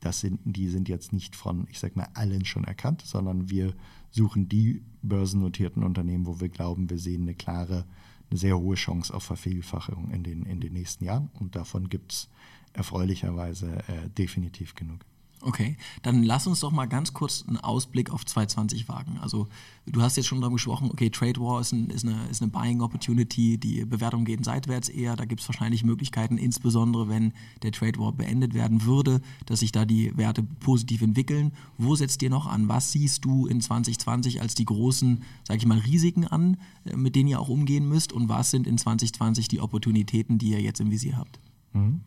das 0.00 0.20
sind, 0.20 0.40
die 0.44 0.68
sind 0.68 0.88
jetzt 0.88 1.12
nicht 1.12 1.34
von, 1.34 1.66
ich 1.70 1.78
sag 1.78 1.96
mal, 1.96 2.08
allen 2.14 2.44
schon 2.44 2.64
erkannt, 2.64 3.02
sondern 3.02 3.50
wir 3.50 3.74
suchen 4.16 4.48
die 4.48 4.82
börsennotierten 5.02 5.84
Unternehmen, 5.84 6.26
wo 6.26 6.40
wir 6.40 6.48
glauben, 6.48 6.90
wir 6.90 6.98
sehen 6.98 7.22
eine 7.22 7.34
klare, 7.34 7.84
eine 8.30 8.38
sehr 8.38 8.58
hohe 8.58 8.74
Chance 8.74 9.14
auf 9.14 9.22
Vervielfachung 9.22 10.10
in 10.10 10.22
den, 10.24 10.44
in 10.46 10.60
den 10.60 10.72
nächsten 10.72 11.04
Jahren. 11.04 11.30
Und 11.34 11.54
davon 11.54 11.88
gibt 11.88 12.12
es 12.12 12.28
erfreulicherweise 12.72 13.84
äh, 13.88 14.08
definitiv 14.08 14.74
genug. 14.74 15.00
Okay, 15.42 15.76
dann 16.02 16.22
lass 16.22 16.46
uns 16.46 16.60
doch 16.60 16.72
mal 16.72 16.86
ganz 16.86 17.12
kurz 17.12 17.44
einen 17.46 17.58
Ausblick 17.58 18.10
auf 18.10 18.24
2020 18.24 18.88
wagen. 18.88 19.18
Also 19.20 19.48
du 19.84 20.00
hast 20.00 20.16
jetzt 20.16 20.26
schon 20.26 20.40
darüber 20.40 20.56
gesprochen, 20.56 20.90
okay, 20.90 21.10
Trade 21.10 21.38
War 21.40 21.60
ist, 21.60 21.72
ein, 21.72 21.90
ist, 21.90 22.04
eine, 22.04 22.26
ist 22.28 22.42
eine 22.42 22.50
Buying 22.50 22.80
Opportunity, 22.80 23.58
die 23.58 23.84
Bewertungen 23.84 24.24
gehen 24.24 24.42
seitwärts 24.42 24.88
eher, 24.88 25.14
da 25.14 25.24
gibt 25.26 25.42
es 25.42 25.48
wahrscheinlich 25.48 25.84
Möglichkeiten, 25.84 26.38
insbesondere 26.38 27.08
wenn 27.08 27.32
der 27.62 27.72
Trade 27.72 27.98
War 27.98 28.12
beendet 28.12 28.54
werden 28.54 28.84
würde, 28.84 29.20
dass 29.44 29.60
sich 29.60 29.72
da 29.72 29.84
die 29.84 30.16
Werte 30.16 30.42
positiv 30.42 31.02
entwickeln. 31.02 31.52
Wo 31.76 31.94
setzt 31.94 32.22
ihr 32.22 32.30
noch 32.30 32.46
an? 32.46 32.68
Was 32.68 32.92
siehst 32.92 33.24
du 33.24 33.46
in 33.46 33.60
2020 33.60 34.40
als 34.40 34.54
die 34.54 34.64
großen, 34.64 35.22
sage 35.44 35.58
ich 35.58 35.66
mal, 35.66 35.78
Risiken 35.78 36.26
an, 36.26 36.56
äh, 36.86 36.96
mit 36.96 37.14
denen 37.14 37.28
ihr 37.28 37.40
auch 37.40 37.50
umgehen 37.50 37.86
müsst 37.88 38.12
und 38.12 38.28
was 38.28 38.50
sind 38.50 38.66
in 38.66 38.78
2020 38.78 39.48
die 39.48 39.60
Opportunitäten, 39.60 40.38
die 40.38 40.50
ihr 40.50 40.60
jetzt 40.62 40.80
im 40.80 40.90
Visier 40.90 41.18
habt? 41.18 41.38
Mhm. 41.72 42.00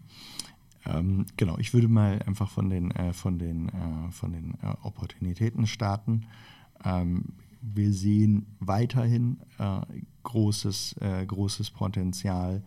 Ähm, 0.85 1.25
genau, 1.37 1.57
ich 1.57 1.73
würde 1.73 1.87
mal 1.87 2.21
einfach 2.25 2.49
von 2.49 2.69
den, 2.69 2.91
äh, 2.91 3.13
von 3.13 3.37
den, 3.37 3.69
äh, 3.69 4.11
von 4.11 4.31
den 4.31 4.53
äh, 4.61 4.73
Opportunitäten 4.83 5.67
starten. 5.67 6.25
Ähm, 6.83 7.25
wir 7.61 7.91
sehen 7.91 8.45
weiterhin 8.59 9.39
äh, 9.57 9.81
großes, 10.23 10.95
äh, 11.01 11.25
großes 11.25 11.71
Potenzial, 11.71 12.63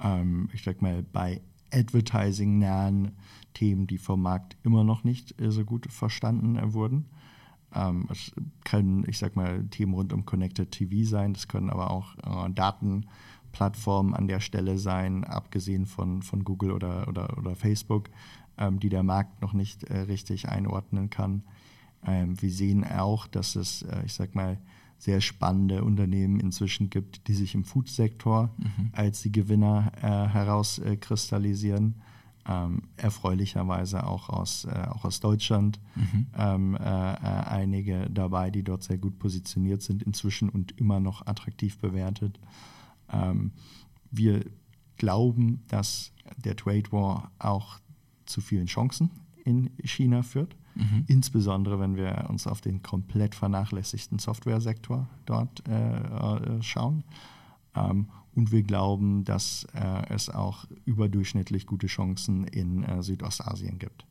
ähm, 0.00 0.50
ich 0.52 0.62
sag 0.62 0.82
mal, 0.82 1.02
bei 1.02 1.40
Advertising-nahen 1.72 3.12
Themen, 3.54 3.86
die 3.86 3.98
vom 3.98 4.22
Markt 4.22 4.56
immer 4.62 4.84
noch 4.84 5.04
nicht 5.04 5.40
äh, 5.40 5.50
so 5.50 5.64
gut 5.64 5.90
verstanden 5.90 6.74
wurden. 6.74 7.06
Ähm, 7.74 8.06
es 8.10 8.32
können, 8.64 9.04
ich 9.08 9.18
sag 9.18 9.36
mal, 9.36 9.64
Themen 9.70 9.94
rund 9.94 10.12
um 10.12 10.26
Connected 10.26 10.70
TV 10.70 11.08
sein, 11.08 11.32
das 11.32 11.48
können 11.48 11.70
aber 11.70 11.90
auch 11.90 12.14
Daten 12.54 13.06
Plattformen 13.56 14.12
an 14.12 14.28
der 14.28 14.40
Stelle 14.40 14.78
sein, 14.78 15.24
abgesehen 15.24 15.86
von, 15.86 16.20
von 16.20 16.44
Google 16.44 16.72
oder, 16.72 17.08
oder, 17.08 17.38
oder 17.38 17.56
Facebook, 17.56 18.10
ähm, 18.58 18.80
die 18.80 18.90
der 18.90 19.02
Markt 19.02 19.40
noch 19.40 19.54
nicht 19.54 19.84
äh, 19.84 20.00
richtig 20.00 20.50
einordnen 20.50 21.08
kann. 21.08 21.42
Ähm, 22.06 22.40
wir 22.42 22.50
sehen 22.50 22.84
auch, 22.84 23.26
dass 23.26 23.56
es, 23.56 23.80
äh, 23.80 24.02
ich 24.04 24.12
sag 24.12 24.34
mal, 24.34 24.58
sehr 24.98 25.22
spannende 25.22 25.84
Unternehmen 25.84 26.38
inzwischen 26.38 26.90
gibt, 26.90 27.28
die 27.28 27.32
sich 27.32 27.54
im 27.54 27.64
Food-Sektor 27.64 28.50
mhm. 28.58 28.90
als 28.92 29.22
die 29.22 29.32
Gewinner 29.32 29.90
äh, 30.02 30.28
herauskristallisieren. 30.28 31.94
Ähm, 32.46 32.82
erfreulicherweise 32.98 34.06
auch 34.06 34.28
aus, 34.28 34.66
äh, 34.66 34.86
auch 34.90 35.06
aus 35.06 35.20
Deutschland 35.20 35.80
mhm. 35.94 36.26
ähm, 36.36 36.76
äh, 36.76 36.80
äh, 37.14 37.16
einige 37.16 38.10
dabei, 38.10 38.50
die 38.50 38.62
dort 38.62 38.82
sehr 38.82 38.98
gut 38.98 39.18
positioniert 39.18 39.80
sind, 39.80 40.02
inzwischen 40.02 40.50
und 40.50 40.78
immer 40.78 41.00
noch 41.00 41.26
attraktiv 41.26 41.78
bewertet. 41.78 42.38
Ähm, 43.12 43.52
wir 44.10 44.44
glauben, 44.96 45.62
dass 45.68 46.12
der 46.36 46.56
Trade 46.56 46.90
War 46.92 47.30
auch 47.38 47.78
zu 48.24 48.40
vielen 48.40 48.66
Chancen 48.66 49.10
in 49.44 49.70
China 49.84 50.22
führt. 50.22 50.56
Mhm. 50.74 51.04
Insbesondere 51.06 51.80
wenn 51.80 51.96
wir 51.96 52.26
uns 52.28 52.46
auf 52.46 52.60
den 52.60 52.82
komplett 52.82 53.34
vernachlässigten 53.34 54.18
Softwaresektor 54.18 55.08
dort 55.24 55.66
äh, 55.68 55.96
äh, 55.96 56.62
schauen. 56.62 57.04
Ähm, 57.74 58.08
und 58.34 58.52
wir 58.52 58.62
glauben, 58.62 59.24
dass 59.24 59.66
äh, 59.72 60.12
es 60.12 60.28
auch 60.28 60.66
überdurchschnittlich 60.84 61.66
gute 61.66 61.86
Chancen 61.86 62.44
in 62.44 62.82
äh, 62.82 63.02
Südostasien 63.02 63.78
gibt 63.78 64.06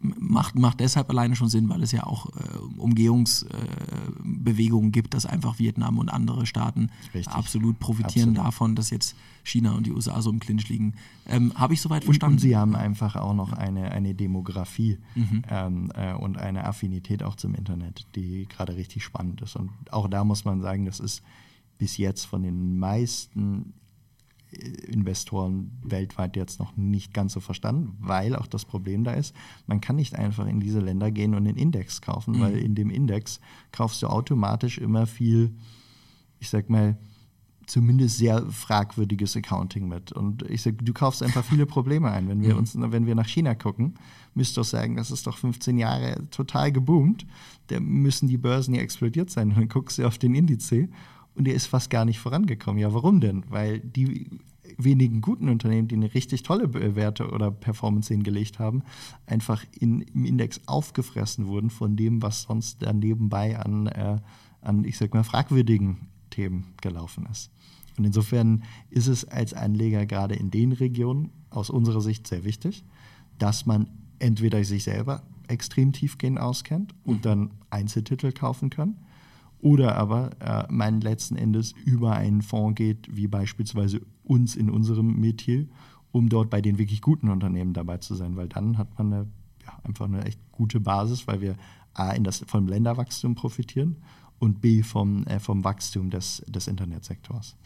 macht, 0.00 0.58
macht 0.58 0.80
deshalb 0.80 1.10
alleine 1.10 1.36
schon 1.36 1.48
Sinn, 1.48 1.68
weil 1.68 1.82
es 1.82 1.92
ja 1.92 2.04
auch 2.04 2.34
äh, 2.36 2.58
Umgehungsbewegungen 2.76 4.88
äh, 4.88 4.92
gibt, 4.92 5.14
dass 5.14 5.26
einfach 5.26 5.58
Vietnam 5.58 5.98
und 5.98 6.08
andere 6.08 6.46
Staaten 6.46 6.90
Richtig. 7.14 7.34
absolut 7.34 7.78
profitieren 7.78 8.30
absolut. 8.30 8.46
davon, 8.46 8.74
dass 8.74 8.90
jetzt 8.90 9.14
China 9.44 9.72
und 9.72 9.86
die 9.86 9.92
USA 9.92 10.20
so 10.22 10.30
im 10.30 10.40
Clinch 10.40 10.68
liegen. 10.68 10.94
Ähm, 11.26 11.52
Habe 11.54 11.74
ich 11.74 11.80
soweit 11.80 12.04
verstanden? 12.04 12.36
Und, 12.36 12.40
sie 12.40 12.56
haben 12.56 12.74
einfach 12.74 13.16
auch 13.16 13.34
noch 13.34 13.52
eine, 13.52 13.92
eine 13.92 14.14
Demografie 14.14 14.98
mhm. 15.14 15.42
ähm, 15.48 15.92
äh, 15.94 16.14
und 16.14 16.38
eine 16.38 16.64
Affinität 16.64 17.22
auch 17.22 17.36
zum 17.36 17.54
Internet, 17.54 18.06
die 18.14 18.46
gerade 18.48 18.76
richtig 18.76 19.04
spannend 19.04 19.42
ist. 19.42 19.56
Und 19.56 19.70
auch 19.90 20.08
da 20.08 20.24
muss 20.24 20.44
man 20.44 20.60
sagen, 20.60 20.86
das 20.86 21.00
ist 21.00 21.22
bis 21.78 21.96
jetzt 21.96 22.24
von 22.24 22.42
den 22.42 22.78
meisten 22.78 23.74
Investoren 24.54 25.70
weltweit 25.82 26.36
jetzt 26.36 26.58
noch 26.58 26.76
nicht 26.76 27.12
ganz 27.12 27.32
so 27.32 27.40
verstanden, 27.40 27.96
weil 28.00 28.36
auch 28.36 28.46
das 28.46 28.64
Problem 28.64 29.04
da 29.04 29.12
ist, 29.12 29.34
man 29.66 29.80
kann 29.80 29.96
nicht 29.96 30.14
einfach 30.14 30.46
in 30.46 30.60
diese 30.60 30.80
Länder 30.80 31.10
gehen 31.10 31.34
und 31.34 31.46
einen 31.46 31.56
Index 31.56 32.00
kaufen, 32.00 32.36
mhm. 32.36 32.40
weil 32.40 32.58
in 32.58 32.74
dem 32.74 32.90
Index 32.90 33.40
kaufst 33.72 34.02
du 34.02 34.06
automatisch 34.06 34.78
immer 34.78 35.06
viel, 35.06 35.54
ich 36.38 36.48
sag 36.48 36.70
mal, 36.70 36.96
zumindest 37.66 38.18
sehr 38.18 38.44
fragwürdiges 38.46 39.36
Accounting 39.36 39.88
mit. 39.88 40.12
Und 40.12 40.42
ich 40.50 40.62
sag, 40.62 40.84
du 40.84 40.92
kaufst 40.92 41.22
einfach 41.22 41.44
viele 41.44 41.66
Probleme 41.66 42.10
ein. 42.10 42.28
Wenn 42.28 42.42
wir 42.42 42.52
mhm. 42.52 42.58
uns, 42.58 42.76
wenn 42.76 43.06
wir 43.06 43.14
nach 43.14 43.28
China 43.28 43.54
gucken, 43.54 43.94
müsst 44.34 44.58
ihr 44.58 44.64
sagen, 44.64 44.96
das 44.96 45.10
ist 45.10 45.26
doch 45.26 45.38
15 45.38 45.78
Jahre 45.78 46.28
total 46.30 46.72
geboomt. 46.72 47.26
Da 47.68 47.80
müssen 47.80 48.28
die 48.28 48.36
Börsen 48.36 48.74
ja 48.74 48.82
explodiert 48.82 49.30
sein. 49.30 49.50
Und 49.50 49.56
dann 49.56 49.68
guckst 49.68 49.98
du 49.98 50.06
auf 50.06 50.18
den 50.18 50.34
Indiz 50.34 50.68
und 51.34 51.46
der 51.46 51.54
ist 51.54 51.66
fast 51.66 51.90
gar 51.90 52.04
nicht 52.04 52.18
vorangekommen. 52.18 52.80
Ja, 52.80 52.94
warum 52.94 53.20
denn? 53.20 53.44
Weil 53.48 53.80
die 53.80 54.28
wenigen 54.76 55.20
guten 55.20 55.48
Unternehmen, 55.48 55.88
die 55.88 55.96
eine 55.96 56.14
richtig 56.14 56.42
tolle 56.42 56.72
Werte 56.96 57.30
oder 57.30 57.50
Performance 57.50 58.12
hingelegt 58.12 58.58
haben, 58.58 58.82
einfach 59.26 59.64
in, 59.78 60.00
im 60.02 60.24
Index 60.24 60.60
aufgefressen 60.66 61.46
wurden 61.46 61.70
von 61.70 61.96
dem, 61.96 62.22
was 62.22 62.42
sonst 62.42 62.82
da 62.82 62.92
nebenbei 62.92 63.58
an, 63.58 63.86
äh, 63.86 64.18
an, 64.60 64.84
ich 64.84 64.96
sag 64.96 65.14
mal, 65.14 65.24
fragwürdigen 65.24 66.08
Themen 66.30 66.66
gelaufen 66.80 67.26
ist. 67.30 67.50
Und 67.96 68.04
insofern 68.04 68.64
ist 68.90 69.06
es 69.06 69.24
als 69.24 69.54
Anleger 69.54 70.06
gerade 70.06 70.34
in 70.34 70.50
den 70.50 70.72
Regionen 70.72 71.30
aus 71.50 71.70
unserer 71.70 72.00
Sicht 72.00 72.26
sehr 72.26 72.44
wichtig, 72.44 72.84
dass 73.38 73.66
man 73.66 73.88
entweder 74.18 74.62
sich 74.64 74.84
selber 74.84 75.22
extrem 75.46 75.92
tiefgehend 75.92 76.40
auskennt 76.40 76.94
und 77.04 77.18
mhm. 77.18 77.22
dann 77.22 77.50
Einzeltitel 77.70 78.32
kaufen 78.32 78.70
kann 78.70 78.96
oder 79.60 79.96
aber 79.96 80.30
äh, 80.40 80.64
man 80.72 81.00
letzten 81.00 81.36
Endes 81.36 81.72
über 81.84 82.12
einen 82.12 82.42
Fonds 82.42 82.76
geht, 82.76 83.14
wie 83.14 83.26
beispielsweise 83.26 84.00
uns 84.22 84.56
in 84.56 84.70
unserem 84.70 85.20
Metier, 85.20 85.66
um 86.12 86.28
dort 86.28 86.50
bei 86.50 86.60
den 86.60 86.78
wirklich 86.78 87.00
guten 87.00 87.28
Unternehmen 87.28 87.72
dabei 87.72 87.98
zu 87.98 88.14
sein, 88.14 88.36
weil 88.36 88.48
dann 88.48 88.78
hat 88.78 88.98
man 88.98 89.12
eine, 89.12 89.26
ja, 89.64 89.78
einfach 89.82 90.06
eine 90.06 90.24
echt 90.24 90.40
gute 90.52 90.80
Basis, 90.80 91.26
weil 91.26 91.40
wir 91.40 91.56
A, 91.94 92.12
in 92.12 92.24
das, 92.24 92.44
vom 92.46 92.66
Länderwachstum 92.66 93.34
profitieren 93.34 93.96
und 94.38 94.60
B, 94.60 94.82
vom, 94.82 95.24
äh, 95.26 95.38
vom 95.38 95.64
Wachstum 95.64 96.10
des, 96.10 96.44
des 96.46 96.66
Internetsektors. 96.66 97.56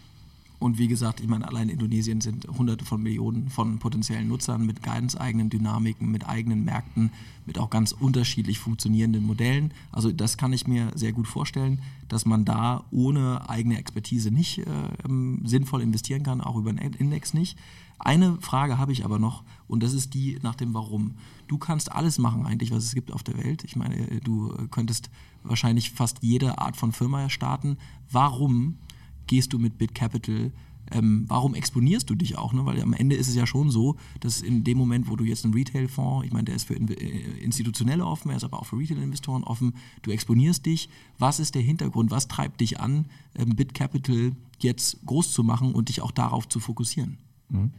Und 0.59 0.79
wie 0.79 0.88
gesagt, 0.88 1.21
ich 1.21 1.29
meine, 1.29 1.47
allein 1.47 1.68
in 1.68 1.75
Indonesien 1.75 2.21
sind 2.21 2.49
hunderte 2.49 2.85
von 2.85 3.01
Millionen 3.01 3.49
von 3.49 3.79
potenziellen 3.79 4.27
Nutzern 4.27 4.66
mit 4.66 4.83
ganz 4.83 5.16
eigenen 5.16 5.51
Dynamiken, 5.51 6.11
mit 6.11 6.29
eigenen 6.29 6.64
Märkten, 6.64 7.11
mit 7.47 7.59
auch 7.59 7.71
ganz 7.71 7.92
unterschiedlich 7.92 8.59
funktionierenden 8.59 9.25
Modellen. 9.25 9.73
Also 9.92 10.11
das 10.11 10.37
kann 10.37 10.53
ich 10.53 10.66
mir 10.66 10.90
sehr 10.97 11.12
gut 11.12 11.29
vorstellen, 11.29 11.81
dass 12.09 12.27
man 12.27 12.44
da 12.44 12.85
ohne 12.90 13.49
eigene 13.49 13.79
Expertise 13.79 14.33
nicht 14.33 14.59
äh, 14.59 14.64
sinnvoll 15.44 15.81
investieren 15.81 16.25
kann, 16.25 16.40
auch 16.40 16.57
über 16.57 16.71
einen 16.71 16.94
Index 16.94 17.35
nicht. 17.35 17.57
Eine 18.01 18.38
Frage 18.40 18.79
habe 18.79 18.92
ich 18.92 19.05
aber 19.05 19.18
noch 19.18 19.44
und 19.66 19.83
das 19.83 19.92
ist 19.92 20.14
die 20.14 20.38
nach 20.42 20.55
dem 20.55 20.75
Warum. 20.75 21.14
Du 21.47 21.59
kannst 21.59 21.92
alles 21.92 22.18
machen 22.18 22.47
eigentlich, 22.47 22.71
was 22.71 22.85
es 22.85 22.94
gibt 22.94 23.12
auf 23.12 23.23
der 23.23 23.38
Welt. 23.38 23.64
Ich 23.64 23.77
meine, 23.77 24.21
du 24.23 24.53
könntest 24.71 25.11
wahrscheinlich 25.42 25.90
fast 25.90 26.18
jede 26.23 26.59
Art 26.59 26.77
von 26.77 26.92
Firma 26.92 27.29
starten. 27.29 27.77
Warum 28.11 28.77
gehst 29.28 29.52
du 29.52 29.58
mit 29.58 29.78
BitCapital? 29.78 30.50
Ähm, 30.90 31.24
warum 31.28 31.54
exponierst 31.54 32.08
du 32.08 32.14
dich 32.14 32.38
auch? 32.38 32.52
Ne? 32.52 32.64
Weil 32.64 32.80
am 32.80 32.94
Ende 32.94 33.16
ist 33.16 33.28
es 33.28 33.34
ja 33.34 33.46
schon 33.46 33.70
so, 33.70 33.96
dass 34.20 34.40
in 34.40 34.64
dem 34.64 34.78
Moment, 34.78 35.08
wo 35.08 35.16
du 35.16 35.24
jetzt 35.24 35.44
einen 35.44 35.54
Retail-Fonds, 35.54 36.26
ich 36.26 36.32
meine, 36.32 36.44
der 36.44 36.56
ist 36.56 36.64
für 36.64 36.74
äh, 36.74 37.42
Institutionelle 37.42 38.06
offen, 38.06 38.30
er 38.30 38.36
ist 38.36 38.44
aber 38.44 38.58
auch 38.58 38.66
für 38.66 38.78
Retail-Investoren 38.78 39.44
offen, 39.44 39.74
du 40.02 40.10
exponierst 40.10 40.64
dich. 40.64 40.88
Was 41.18 41.40
ist 41.40 41.54
der 41.54 41.62
Hintergrund? 41.62 42.10
Was 42.10 42.28
treibt 42.28 42.60
dich 42.60 42.80
an, 42.80 43.06
ähm, 43.34 43.54
BitCapital 43.54 44.32
jetzt 44.60 45.04
groß 45.04 45.32
zu 45.32 45.44
machen 45.44 45.72
und 45.74 45.88
dich 45.90 46.00
auch 46.00 46.10
darauf 46.10 46.48
zu 46.48 46.58
fokussieren? 46.58 47.18
Mhm. 47.50 47.70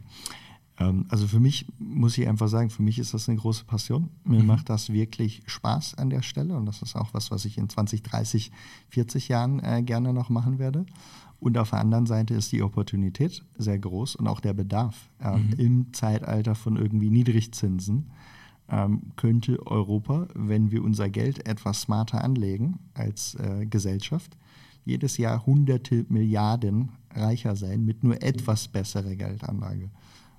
Ähm, 0.80 1.06
also 1.08 1.28
für 1.28 1.40
mich 1.40 1.66
muss 1.78 2.16
ich 2.16 2.26
einfach 2.26 2.48
sagen, 2.48 2.70
für 2.70 2.82
mich 2.82 2.98
ist 2.98 3.14
das 3.14 3.28
eine 3.28 3.38
große 3.38 3.64
Passion. 3.64 4.08
Mir 4.24 4.40
mhm. 4.40 4.46
macht 4.46 4.68
das 4.70 4.92
wirklich 4.92 5.42
Spaß 5.46 5.94
an 5.94 6.10
der 6.10 6.22
Stelle 6.22 6.56
und 6.56 6.66
das 6.66 6.82
ist 6.82 6.96
auch 6.96 7.12
was, 7.12 7.30
was 7.30 7.44
ich 7.44 7.58
in 7.58 7.68
20, 7.68 8.02
30, 8.02 8.50
40 8.88 9.28
Jahren 9.28 9.60
äh, 9.60 9.82
gerne 9.82 10.12
noch 10.12 10.30
machen 10.30 10.58
werde. 10.58 10.86
Und 11.40 11.56
auf 11.56 11.70
der 11.70 11.80
anderen 11.80 12.06
Seite 12.06 12.34
ist 12.34 12.52
die 12.52 12.62
Opportunität 12.62 13.42
sehr 13.56 13.78
groß 13.78 14.16
und 14.16 14.28
auch 14.28 14.40
der 14.40 14.52
Bedarf. 14.52 15.08
Mhm. 15.18 15.54
Im 15.56 15.92
Zeitalter 15.92 16.54
von 16.54 16.76
irgendwie 16.76 17.08
Niedrigzinsen 17.08 18.10
ähm, 18.68 19.02
könnte 19.16 19.66
Europa, 19.66 20.28
wenn 20.34 20.70
wir 20.70 20.84
unser 20.84 21.08
Geld 21.08 21.48
etwas 21.48 21.82
smarter 21.82 22.22
anlegen 22.22 22.78
als 22.94 23.34
äh, 23.36 23.66
Gesellschaft, 23.66 24.36
jedes 24.84 25.16
Jahr 25.16 25.44
hunderte 25.46 26.04
Milliarden 26.08 26.90
reicher 27.14 27.56
sein 27.56 27.84
mit 27.84 28.04
nur 28.04 28.22
etwas 28.22 28.68
besserer 28.68 29.14
Geldanlage. 29.16 29.90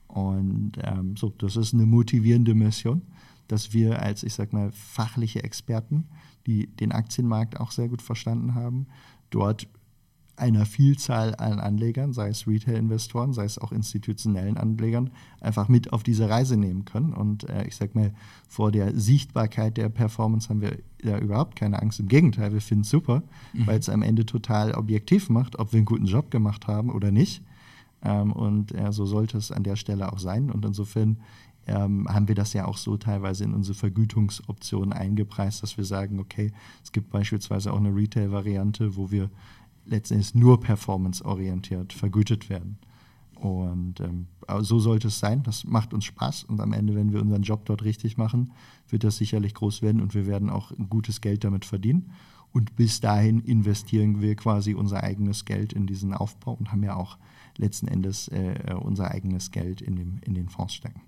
Und 0.07 0.73
ähm, 0.83 1.15
so, 1.17 1.29
das 1.29 1.55
ist 1.55 1.73
eine 1.73 1.85
motivierende 1.85 2.53
Mission, 2.53 3.01
dass 3.47 3.73
wir 3.73 4.01
als, 4.01 4.23
ich 4.23 4.33
sag 4.33 4.53
mal, 4.53 4.71
fachliche 4.71 5.43
Experten, 5.43 6.05
die 6.47 6.67
den 6.67 6.91
Aktienmarkt 6.91 7.59
auch 7.59 7.71
sehr 7.71 7.89
gut 7.89 8.01
verstanden 8.01 8.55
haben, 8.55 8.87
dort 9.29 9.67
einer 10.35 10.65
Vielzahl 10.65 11.35
an 11.35 11.59
Anlegern, 11.59 12.13
sei 12.13 12.29
es 12.29 12.47
Retail-Investoren, 12.47 13.33
sei 13.33 13.45
es 13.45 13.59
auch 13.59 13.71
institutionellen 13.71 14.57
Anlegern, 14.57 15.11
einfach 15.39 15.67
mit 15.67 15.93
auf 15.93 16.03
diese 16.03 16.29
Reise 16.29 16.57
nehmen 16.57 16.85
können. 16.85 17.13
Und 17.13 17.47
äh, 17.49 17.65
ich 17.67 17.75
sage 17.75 17.91
mal, 17.93 18.13
vor 18.47 18.71
der 18.71 18.97
Sichtbarkeit 18.97 19.77
der 19.77 19.89
Performance 19.89 20.49
haben 20.49 20.61
wir 20.61 20.77
ja 21.03 21.17
überhaupt 21.19 21.55
keine 21.55 21.81
Angst. 21.81 21.99
Im 21.99 22.07
Gegenteil, 22.07 22.53
wir 22.53 22.61
finden 22.61 22.83
es 22.83 22.89
super, 22.89 23.23
mhm. 23.53 23.67
weil 23.67 23.79
es 23.79 23.89
am 23.89 24.01
Ende 24.01 24.25
total 24.25 24.73
objektiv 24.73 25.29
macht, 25.29 25.59
ob 25.59 25.73
wir 25.73 25.77
einen 25.77 25.85
guten 25.85 26.05
Job 26.05 26.31
gemacht 26.31 26.67
haben 26.67 26.89
oder 26.89 27.11
nicht. 27.11 27.43
Ähm, 28.03 28.31
und 28.31 28.73
äh, 28.73 28.91
so 28.91 29.05
sollte 29.05 29.37
es 29.37 29.51
an 29.51 29.63
der 29.63 29.75
Stelle 29.75 30.11
auch 30.11 30.19
sein. 30.19 30.49
Und 30.49 30.65
insofern 30.65 31.17
ähm, 31.67 32.07
haben 32.09 32.27
wir 32.27 32.35
das 32.35 32.53
ja 32.53 32.65
auch 32.65 32.77
so 32.77 32.97
teilweise 32.97 33.43
in 33.43 33.53
unsere 33.53 33.75
Vergütungsoptionen 33.75 34.93
eingepreist, 34.93 35.61
dass 35.61 35.77
wir 35.77 35.85
sagen, 35.85 36.19
okay, 36.19 36.51
es 36.83 36.91
gibt 36.91 37.11
beispielsweise 37.11 37.71
auch 37.71 37.77
eine 37.77 37.95
Retail-Variante, 37.95 38.95
wo 38.95 39.11
wir 39.11 39.29
letztendlich 39.85 40.35
nur 40.35 40.59
performanceorientiert 40.59 41.93
vergütet 41.93 42.49
werden. 42.49 42.77
Und 43.35 43.99
ähm, 44.01 44.27
so 44.59 44.79
sollte 44.79 45.07
es 45.07 45.19
sein. 45.19 45.41
Das 45.43 45.63
macht 45.63 45.93
uns 45.93 46.05
Spaß. 46.05 46.43
Und 46.43 46.59
am 46.61 46.73
Ende, 46.73 46.93
wenn 46.95 47.11
wir 47.11 47.21
unseren 47.21 47.41
Job 47.41 47.65
dort 47.65 47.83
richtig 47.83 48.17
machen, 48.17 48.51
wird 48.87 49.03
das 49.03 49.17
sicherlich 49.17 49.55
groß 49.55 49.81
werden 49.81 49.99
und 49.99 50.13
wir 50.13 50.27
werden 50.27 50.49
auch 50.49 50.71
gutes 50.89 51.21
Geld 51.21 51.43
damit 51.43 51.65
verdienen. 51.65 52.11
Und 52.53 52.75
bis 52.75 52.99
dahin 52.99 53.39
investieren 53.39 54.21
wir 54.21 54.35
quasi 54.35 54.73
unser 54.73 55.03
eigenes 55.03 55.45
Geld 55.45 55.73
in 55.73 55.87
diesen 55.87 56.13
Aufbau 56.13 56.53
und 56.53 56.71
haben 56.71 56.83
ja 56.83 56.95
auch 56.95 57.17
letzten 57.57 57.87
Endes 57.87 58.27
äh, 58.27 58.75
unser 58.79 59.09
eigenes 59.09 59.51
Geld 59.51 59.81
in, 59.81 59.95
dem, 59.95 60.19
in 60.23 60.35
den 60.35 60.49
Fonds 60.49 60.73
stecken. 60.73 61.01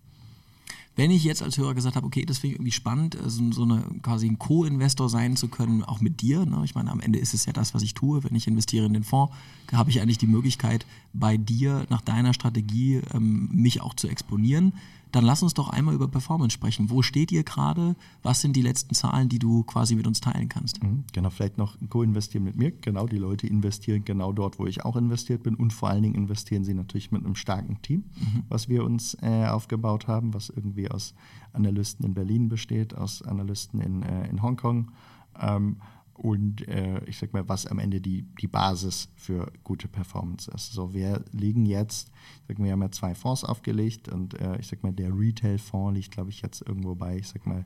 Wenn 0.95 1.10
ich 1.10 1.23
jetzt 1.23 1.41
als 1.41 1.58
Hörer 1.58 1.73
gesagt 1.73 1.95
habe, 1.95 2.06
okay, 2.06 2.23
das 2.25 2.38
finde 2.38 2.53
ich 2.53 2.60
irgendwie 2.60 2.71
spannend, 2.71 3.17
so, 3.25 3.51
so 3.51 3.63
eine 3.63 3.84
quasi 4.03 4.27
ein 4.27 4.38
Co-Investor 4.38 5.10
sein 5.10 5.36
zu 5.36 5.47
können, 5.47 5.84
auch 5.84 6.01
mit 6.01 6.21
dir. 6.21 6.45
Ne? 6.45 6.62
Ich 6.65 6.75
meine, 6.75 6.91
am 6.91 6.99
Ende 6.99 7.17
ist 7.17 7.34
es 7.34 7.45
ja 7.45 7.53
das, 7.53 7.73
was 7.73 7.82
ich 7.82 7.95
tue. 7.95 8.23
Wenn 8.23 8.36
ich 8.36 8.47
investiere 8.47 8.86
in 8.86 8.93
den 8.93 9.03
Fonds, 9.03 9.34
habe 9.71 9.89
ich 9.89 10.01
eigentlich 10.01 10.19
die 10.19 10.27
Möglichkeit, 10.27 10.86
bei 11.13 11.38
dir 11.38 11.86
nach 11.89 12.02
deiner 12.02 12.34
Strategie 12.34 13.02
ähm, 13.13 13.49
mich 13.52 13.82
auch 13.82 13.93
zu 13.93 14.08
exponieren 14.08 14.73
dann 15.13 15.26
lass 15.26 15.43
uns 15.43 15.54
doch 15.54 15.69
einmal 15.69 15.93
über 15.93 16.08
Performance 16.08 16.56
sprechen. 16.56 16.89
Wo 16.89 17.04
steht 17.04 17.32
ihr 17.32 17.43
gerade? 17.43 17.95
Was 18.23 18.41
sind 18.41 18.56
die 18.56 18.63
letzten 18.63 18.95
Zahlen, 18.95 19.30
die 19.30 19.38
du 19.38 19.62
quasi 19.63 19.95
mit 19.95 20.08
uns 20.08 20.21
teilen 20.21 20.49
kannst? 20.49 20.82
Mhm, 20.84 21.04
genau, 21.13 21.30
vielleicht 21.30 21.60
noch 21.60 21.78
co-investieren 21.89 22.43
mit 22.43 22.58
mir. 22.58 22.71
Genau, 22.71 23.06
die 23.06 23.19
Leute 23.19 23.45
investieren 23.45 24.04
genau 24.06 24.34
dort, 24.34 24.58
wo 24.58 24.65
ich 24.65 24.84
auch 24.84 24.95
investiert 24.95 25.43
bin. 25.43 25.54
Und 25.54 25.71
vor 25.71 25.89
allen 25.89 26.02
Dingen 26.02 26.15
investieren 26.15 26.63
sie 26.63 26.73
natürlich 26.73 27.12
mit 27.12 27.23
einem 27.23 27.36
starken 27.36 27.80
Team, 27.84 28.06
mhm. 28.15 28.43
was 28.49 28.69
wir 28.69 28.84
uns 28.84 29.15
äh, 29.21 29.45
aufgebaut 29.45 30.08
haben, 30.08 30.34
was 30.34 30.49
irgendwie 30.49 30.89
aus 30.89 31.13
Analysten 31.54 32.04
in 32.08 32.15
Berlin 32.15 32.49
besteht, 32.49 32.97
aus 32.97 33.21
Analysten 33.21 33.82
in, 33.82 34.02
äh, 34.02 34.28
in 34.30 34.41
Hongkong. 34.41 34.91
Ähm, 35.39 35.78
und 36.23 36.65
äh, 36.69 37.03
ich 37.03 37.17
sag 37.17 37.33
mal, 37.33 37.49
was 37.49 37.67
am 37.67 37.79
Ende 37.79 37.99
die, 37.99 38.21
die 38.39 38.47
Basis 38.47 39.09
für 39.17 39.51
gute 39.65 39.89
Performance 39.89 40.49
ist. 40.51 40.71
So, 40.71 40.93
wir 40.93 41.21
liegen 41.33 41.65
jetzt, 41.65 42.07
ich 42.39 42.47
sag 42.47 42.59
mal, 42.59 42.65
wir 42.65 42.71
haben 42.71 42.81
ja 42.81 42.91
zwei 42.91 43.13
Fonds 43.13 43.43
aufgelegt 43.43 44.07
und 44.07 44.39
äh, 44.39 44.57
ich 44.57 44.67
sag 44.67 44.83
mal, 44.83 44.93
der 44.93 45.13
Retail-Fonds 45.13 45.97
liegt, 45.97 46.12
glaube 46.12 46.29
ich, 46.29 46.41
jetzt 46.41 46.62
irgendwo 46.62 46.95
bei, 46.95 47.17
ich 47.17 47.27
sag 47.27 47.45
mal, 47.45 47.65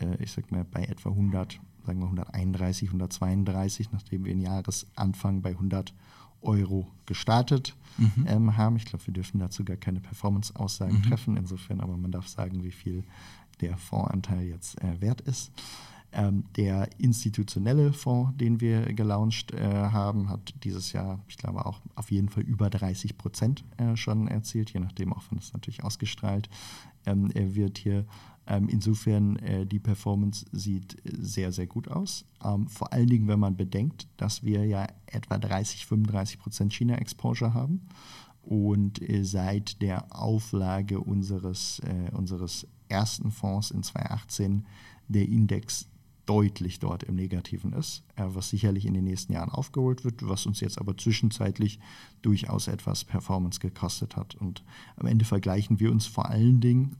äh, 0.00 0.20
ich 0.20 0.32
sag 0.32 0.50
mal, 0.50 0.64
bei 0.64 0.82
etwa 0.82 1.10
100, 1.10 1.60
sagen 1.86 2.00
wir 2.00 2.06
131, 2.06 2.88
132, 2.88 3.92
nachdem 3.92 4.24
wir 4.24 4.32
in 4.32 4.40
Jahresanfang 4.40 5.42
bei 5.42 5.50
100 5.50 5.94
Euro 6.42 6.88
gestartet 7.06 7.76
mhm. 7.98 8.26
ähm, 8.26 8.56
haben. 8.56 8.74
Ich 8.74 8.86
glaube, 8.86 9.06
wir 9.06 9.14
dürfen 9.14 9.38
dazu 9.38 9.64
gar 9.64 9.76
keine 9.76 10.00
Performance-Aussagen 10.00 10.96
mhm. 10.96 11.02
treffen, 11.04 11.36
insofern, 11.36 11.80
aber 11.80 11.96
man 11.96 12.10
darf 12.10 12.26
sagen, 12.26 12.64
wie 12.64 12.72
viel 12.72 13.04
der 13.60 13.76
Fondsanteil 13.76 14.48
jetzt 14.48 14.82
äh, 14.82 15.00
wert 15.00 15.20
ist. 15.20 15.52
Ähm, 16.12 16.44
der 16.56 16.88
institutionelle 16.98 17.92
Fonds, 17.92 18.36
den 18.36 18.60
wir 18.60 18.92
gelauncht 18.94 19.52
äh, 19.52 19.60
haben, 19.60 20.28
hat 20.30 20.54
dieses 20.64 20.92
Jahr, 20.92 21.20
ich 21.28 21.36
glaube, 21.36 21.66
auch 21.66 21.80
auf 21.94 22.10
jeden 22.10 22.28
Fall 22.28 22.44
über 22.44 22.70
30 22.70 23.18
Prozent 23.18 23.64
äh, 23.76 23.96
schon 23.96 24.28
erzielt, 24.28 24.70
je 24.72 24.80
nachdem 24.80 25.12
auch, 25.12 25.24
wann 25.30 25.38
es 25.38 25.52
natürlich 25.52 25.84
ausgestrahlt 25.84 26.48
ähm, 27.04 27.30
wird 27.34 27.78
hier. 27.78 28.06
Ähm, 28.48 28.68
insofern, 28.68 29.36
äh, 29.36 29.66
die 29.66 29.80
Performance 29.80 30.46
sieht 30.52 30.96
sehr, 31.04 31.50
sehr 31.50 31.66
gut 31.66 31.88
aus. 31.88 32.24
Ähm, 32.44 32.68
vor 32.68 32.92
allen 32.92 33.08
Dingen, 33.08 33.26
wenn 33.26 33.40
man 33.40 33.56
bedenkt, 33.56 34.06
dass 34.16 34.44
wir 34.44 34.64
ja 34.64 34.86
etwa 35.06 35.38
30, 35.38 35.86
35 35.86 36.38
Prozent 36.38 36.72
China-Exposure 36.72 37.54
haben 37.54 37.88
und 38.42 39.02
äh, 39.02 39.24
seit 39.24 39.82
der 39.82 40.14
Auflage 40.16 41.00
unseres, 41.00 41.80
äh, 41.80 42.14
unseres 42.14 42.66
ersten 42.88 43.32
Fonds 43.32 43.72
in 43.72 43.82
2018 43.82 44.64
der 45.08 45.28
Index 45.28 45.88
deutlich 46.26 46.78
dort 46.78 47.04
im 47.04 47.14
Negativen 47.14 47.72
ist, 47.72 48.02
äh, 48.16 48.24
was 48.26 48.50
sicherlich 48.50 48.86
in 48.86 48.94
den 48.94 49.04
nächsten 49.04 49.32
Jahren 49.32 49.50
aufgeholt 49.50 50.04
wird, 50.04 50.28
was 50.28 50.46
uns 50.46 50.60
jetzt 50.60 50.78
aber 50.78 50.96
zwischenzeitlich 50.96 51.78
durchaus 52.22 52.68
etwas 52.68 53.04
Performance 53.04 53.60
gekostet 53.60 54.16
hat. 54.16 54.34
Und 54.34 54.64
am 54.96 55.06
Ende 55.06 55.24
vergleichen 55.24 55.80
wir 55.80 55.90
uns 55.90 56.06
vor 56.06 56.28
allen 56.28 56.60
Dingen, 56.60 56.96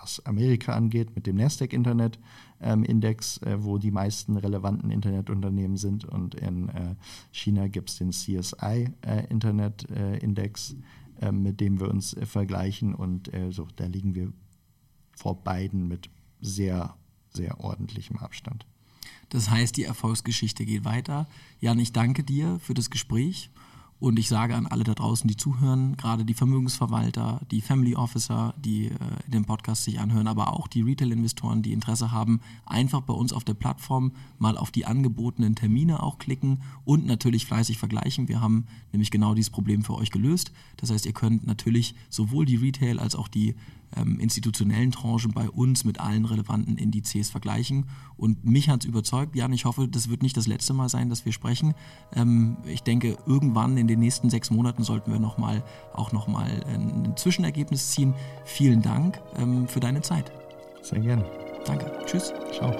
was 0.00 0.24
Amerika 0.26 0.74
angeht, 0.74 1.14
mit 1.14 1.26
dem 1.26 1.36
Nasdaq 1.36 1.72
Internet 1.72 2.18
ähm, 2.60 2.84
Index, 2.84 3.38
äh, 3.38 3.62
wo 3.62 3.78
die 3.78 3.92
meisten 3.92 4.36
relevanten 4.36 4.90
Internetunternehmen 4.90 5.76
sind. 5.76 6.04
Und 6.04 6.34
in 6.34 6.68
äh, 6.68 6.96
China 7.30 7.68
gibt 7.68 7.90
es 7.90 7.98
den 7.98 8.10
CSI 8.10 8.90
Internet 9.30 9.84
Index 9.84 10.74
äh, 11.20 11.30
mit 11.30 11.60
dem 11.60 11.80
wir 11.80 11.88
uns 11.88 12.14
äh, 12.14 12.26
vergleichen. 12.26 12.94
Und 12.94 13.32
äh, 13.32 13.52
so, 13.52 13.68
da 13.76 13.86
liegen 13.86 14.14
wir 14.14 14.32
vor 15.16 15.42
beiden 15.44 15.86
mit 15.86 16.10
sehr, 16.40 16.96
sehr 17.34 17.60
ordentlichem 17.60 18.18
Abstand. 18.18 18.66
Das 19.28 19.50
heißt, 19.50 19.76
die 19.76 19.84
Erfolgsgeschichte 19.84 20.64
geht 20.64 20.84
weiter. 20.84 21.26
Jan, 21.60 21.78
ich 21.78 21.92
danke 21.92 22.22
dir 22.22 22.58
für 22.60 22.74
das 22.74 22.90
Gespräch. 22.90 23.50
Und 24.00 24.18
ich 24.18 24.28
sage 24.28 24.54
an 24.54 24.66
alle 24.66 24.84
da 24.84 24.92
draußen, 24.92 25.26
die 25.28 25.36
zuhören, 25.36 25.96
gerade 25.96 26.24
die 26.24 26.34
Vermögensverwalter, 26.34 27.40
die 27.50 27.62
Family 27.62 27.94
Officer, 27.94 28.52
die 28.58 28.88
äh, 28.88 28.98
den 29.28 29.46
Podcast 29.46 29.84
sich 29.84 29.98
anhören, 29.98 30.26
aber 30.26 30.52
auch 30.52 30.66
die 30.66 30.82
Retail-Investoren, 30.82 31.62
die 31.62 31.72
Interesse 31.72 32.12
haben, 32.12 32.40
einfach 32.66 33.00
bei 33.00 33.14
uns 33.14 33.32
auf 33.32 33.44
der 33.44 33.54
Plattform 33.54 34.12
mal 34.38 34.58
auf 34.58 34.70
die 34.70 34.84
angebotenen 34.84 35.54
Termine 35.54 36.02
auch 36.02 36.18
klicken 36.18 36.60
und 36.84 37.06
natürlich 37.06 37.46
fleißig 37.46 37.78
vergleichen. 37.78 38.28
Wir 38.28 38.42
haben 38.42 38.66
nämlich 38.92 39.10
genau 39.10 39.32
dieses 39.32 39.50
Problem 39.50 39.82
für 39.82 39.94
euch 39.94 40.10
gelöst. 40.10 40.52
Das 40.76 40.90
heißt, 40.90 41.06
ihr 41.06 41.14
könnt 41.14 41.46
natürlich 41.46 41.94
sowohl 42.10 42.44
die 42.44 42.56
Retail 42.56 42.98
als 42.98 43.14
auch 43.14 43.28
die 43.28 43.54
ähm, 43.96 44.18
institutionellen 44.20 44.90
Tranchen 44.90 45.32
bei 45.32 45.48
uns 45.48 45.84
mit 45.84 46.00
allen 46.00 46.24
relevanten 46.24 46.76
Indizes 46.76 47.30
vergleichen. 47.30 47.86
Und 48.16 48.44
mich 48.44 48.68
hat 48.68 48.84
es 48.84 48.88
überzeugt, 48.88 49.36
Jan, 49.36 49.52
ich 49.52 49.64
hoffe, 49.64 49.88
das 49.88 50.08
wird 50.08 50.22
nicht 50.22 50.36
das 50.36 50.46
letzte 50.46 50.74
Mal 50.74 50.88
sein, 50.88 51.10
dass 51.10 51.24
wir 51.24 51.32
sprechen. 51.32 51.74
Ähm, 52.14 52.56
ich 52.66 52.82
denke, 52.82 53.16
irgendwann 53.26 53.76
in 53.76 53.86
den 53.86 54.00
nächsten 54.00 54.30
sechs 54.30 54.50
Monaten 54.50 54.82
sollten 54.82 55.12
wir 55.12 55.18
noch 55.18 55.38
mal, 55.38 55.62
auch 55.92 56.12
nochmal 56.12 56.64
ein 56.66 57.14
Zwischenergebnis 57.16 57.90
ziehen. 57.90 58.14
Vielen 58.44 58.82
Dank 58.82 59.20
ähm, 59.36 59.68
für 59.68 59.80
deine 59.80 60.02
Zeit. 60.02 60.32
Sehr 60.82 61.00
gerne. 61.00 61.24
Danke. 61.64 61.90
Tschüss. 62.06 62.32
Ciao. 62.52 62.74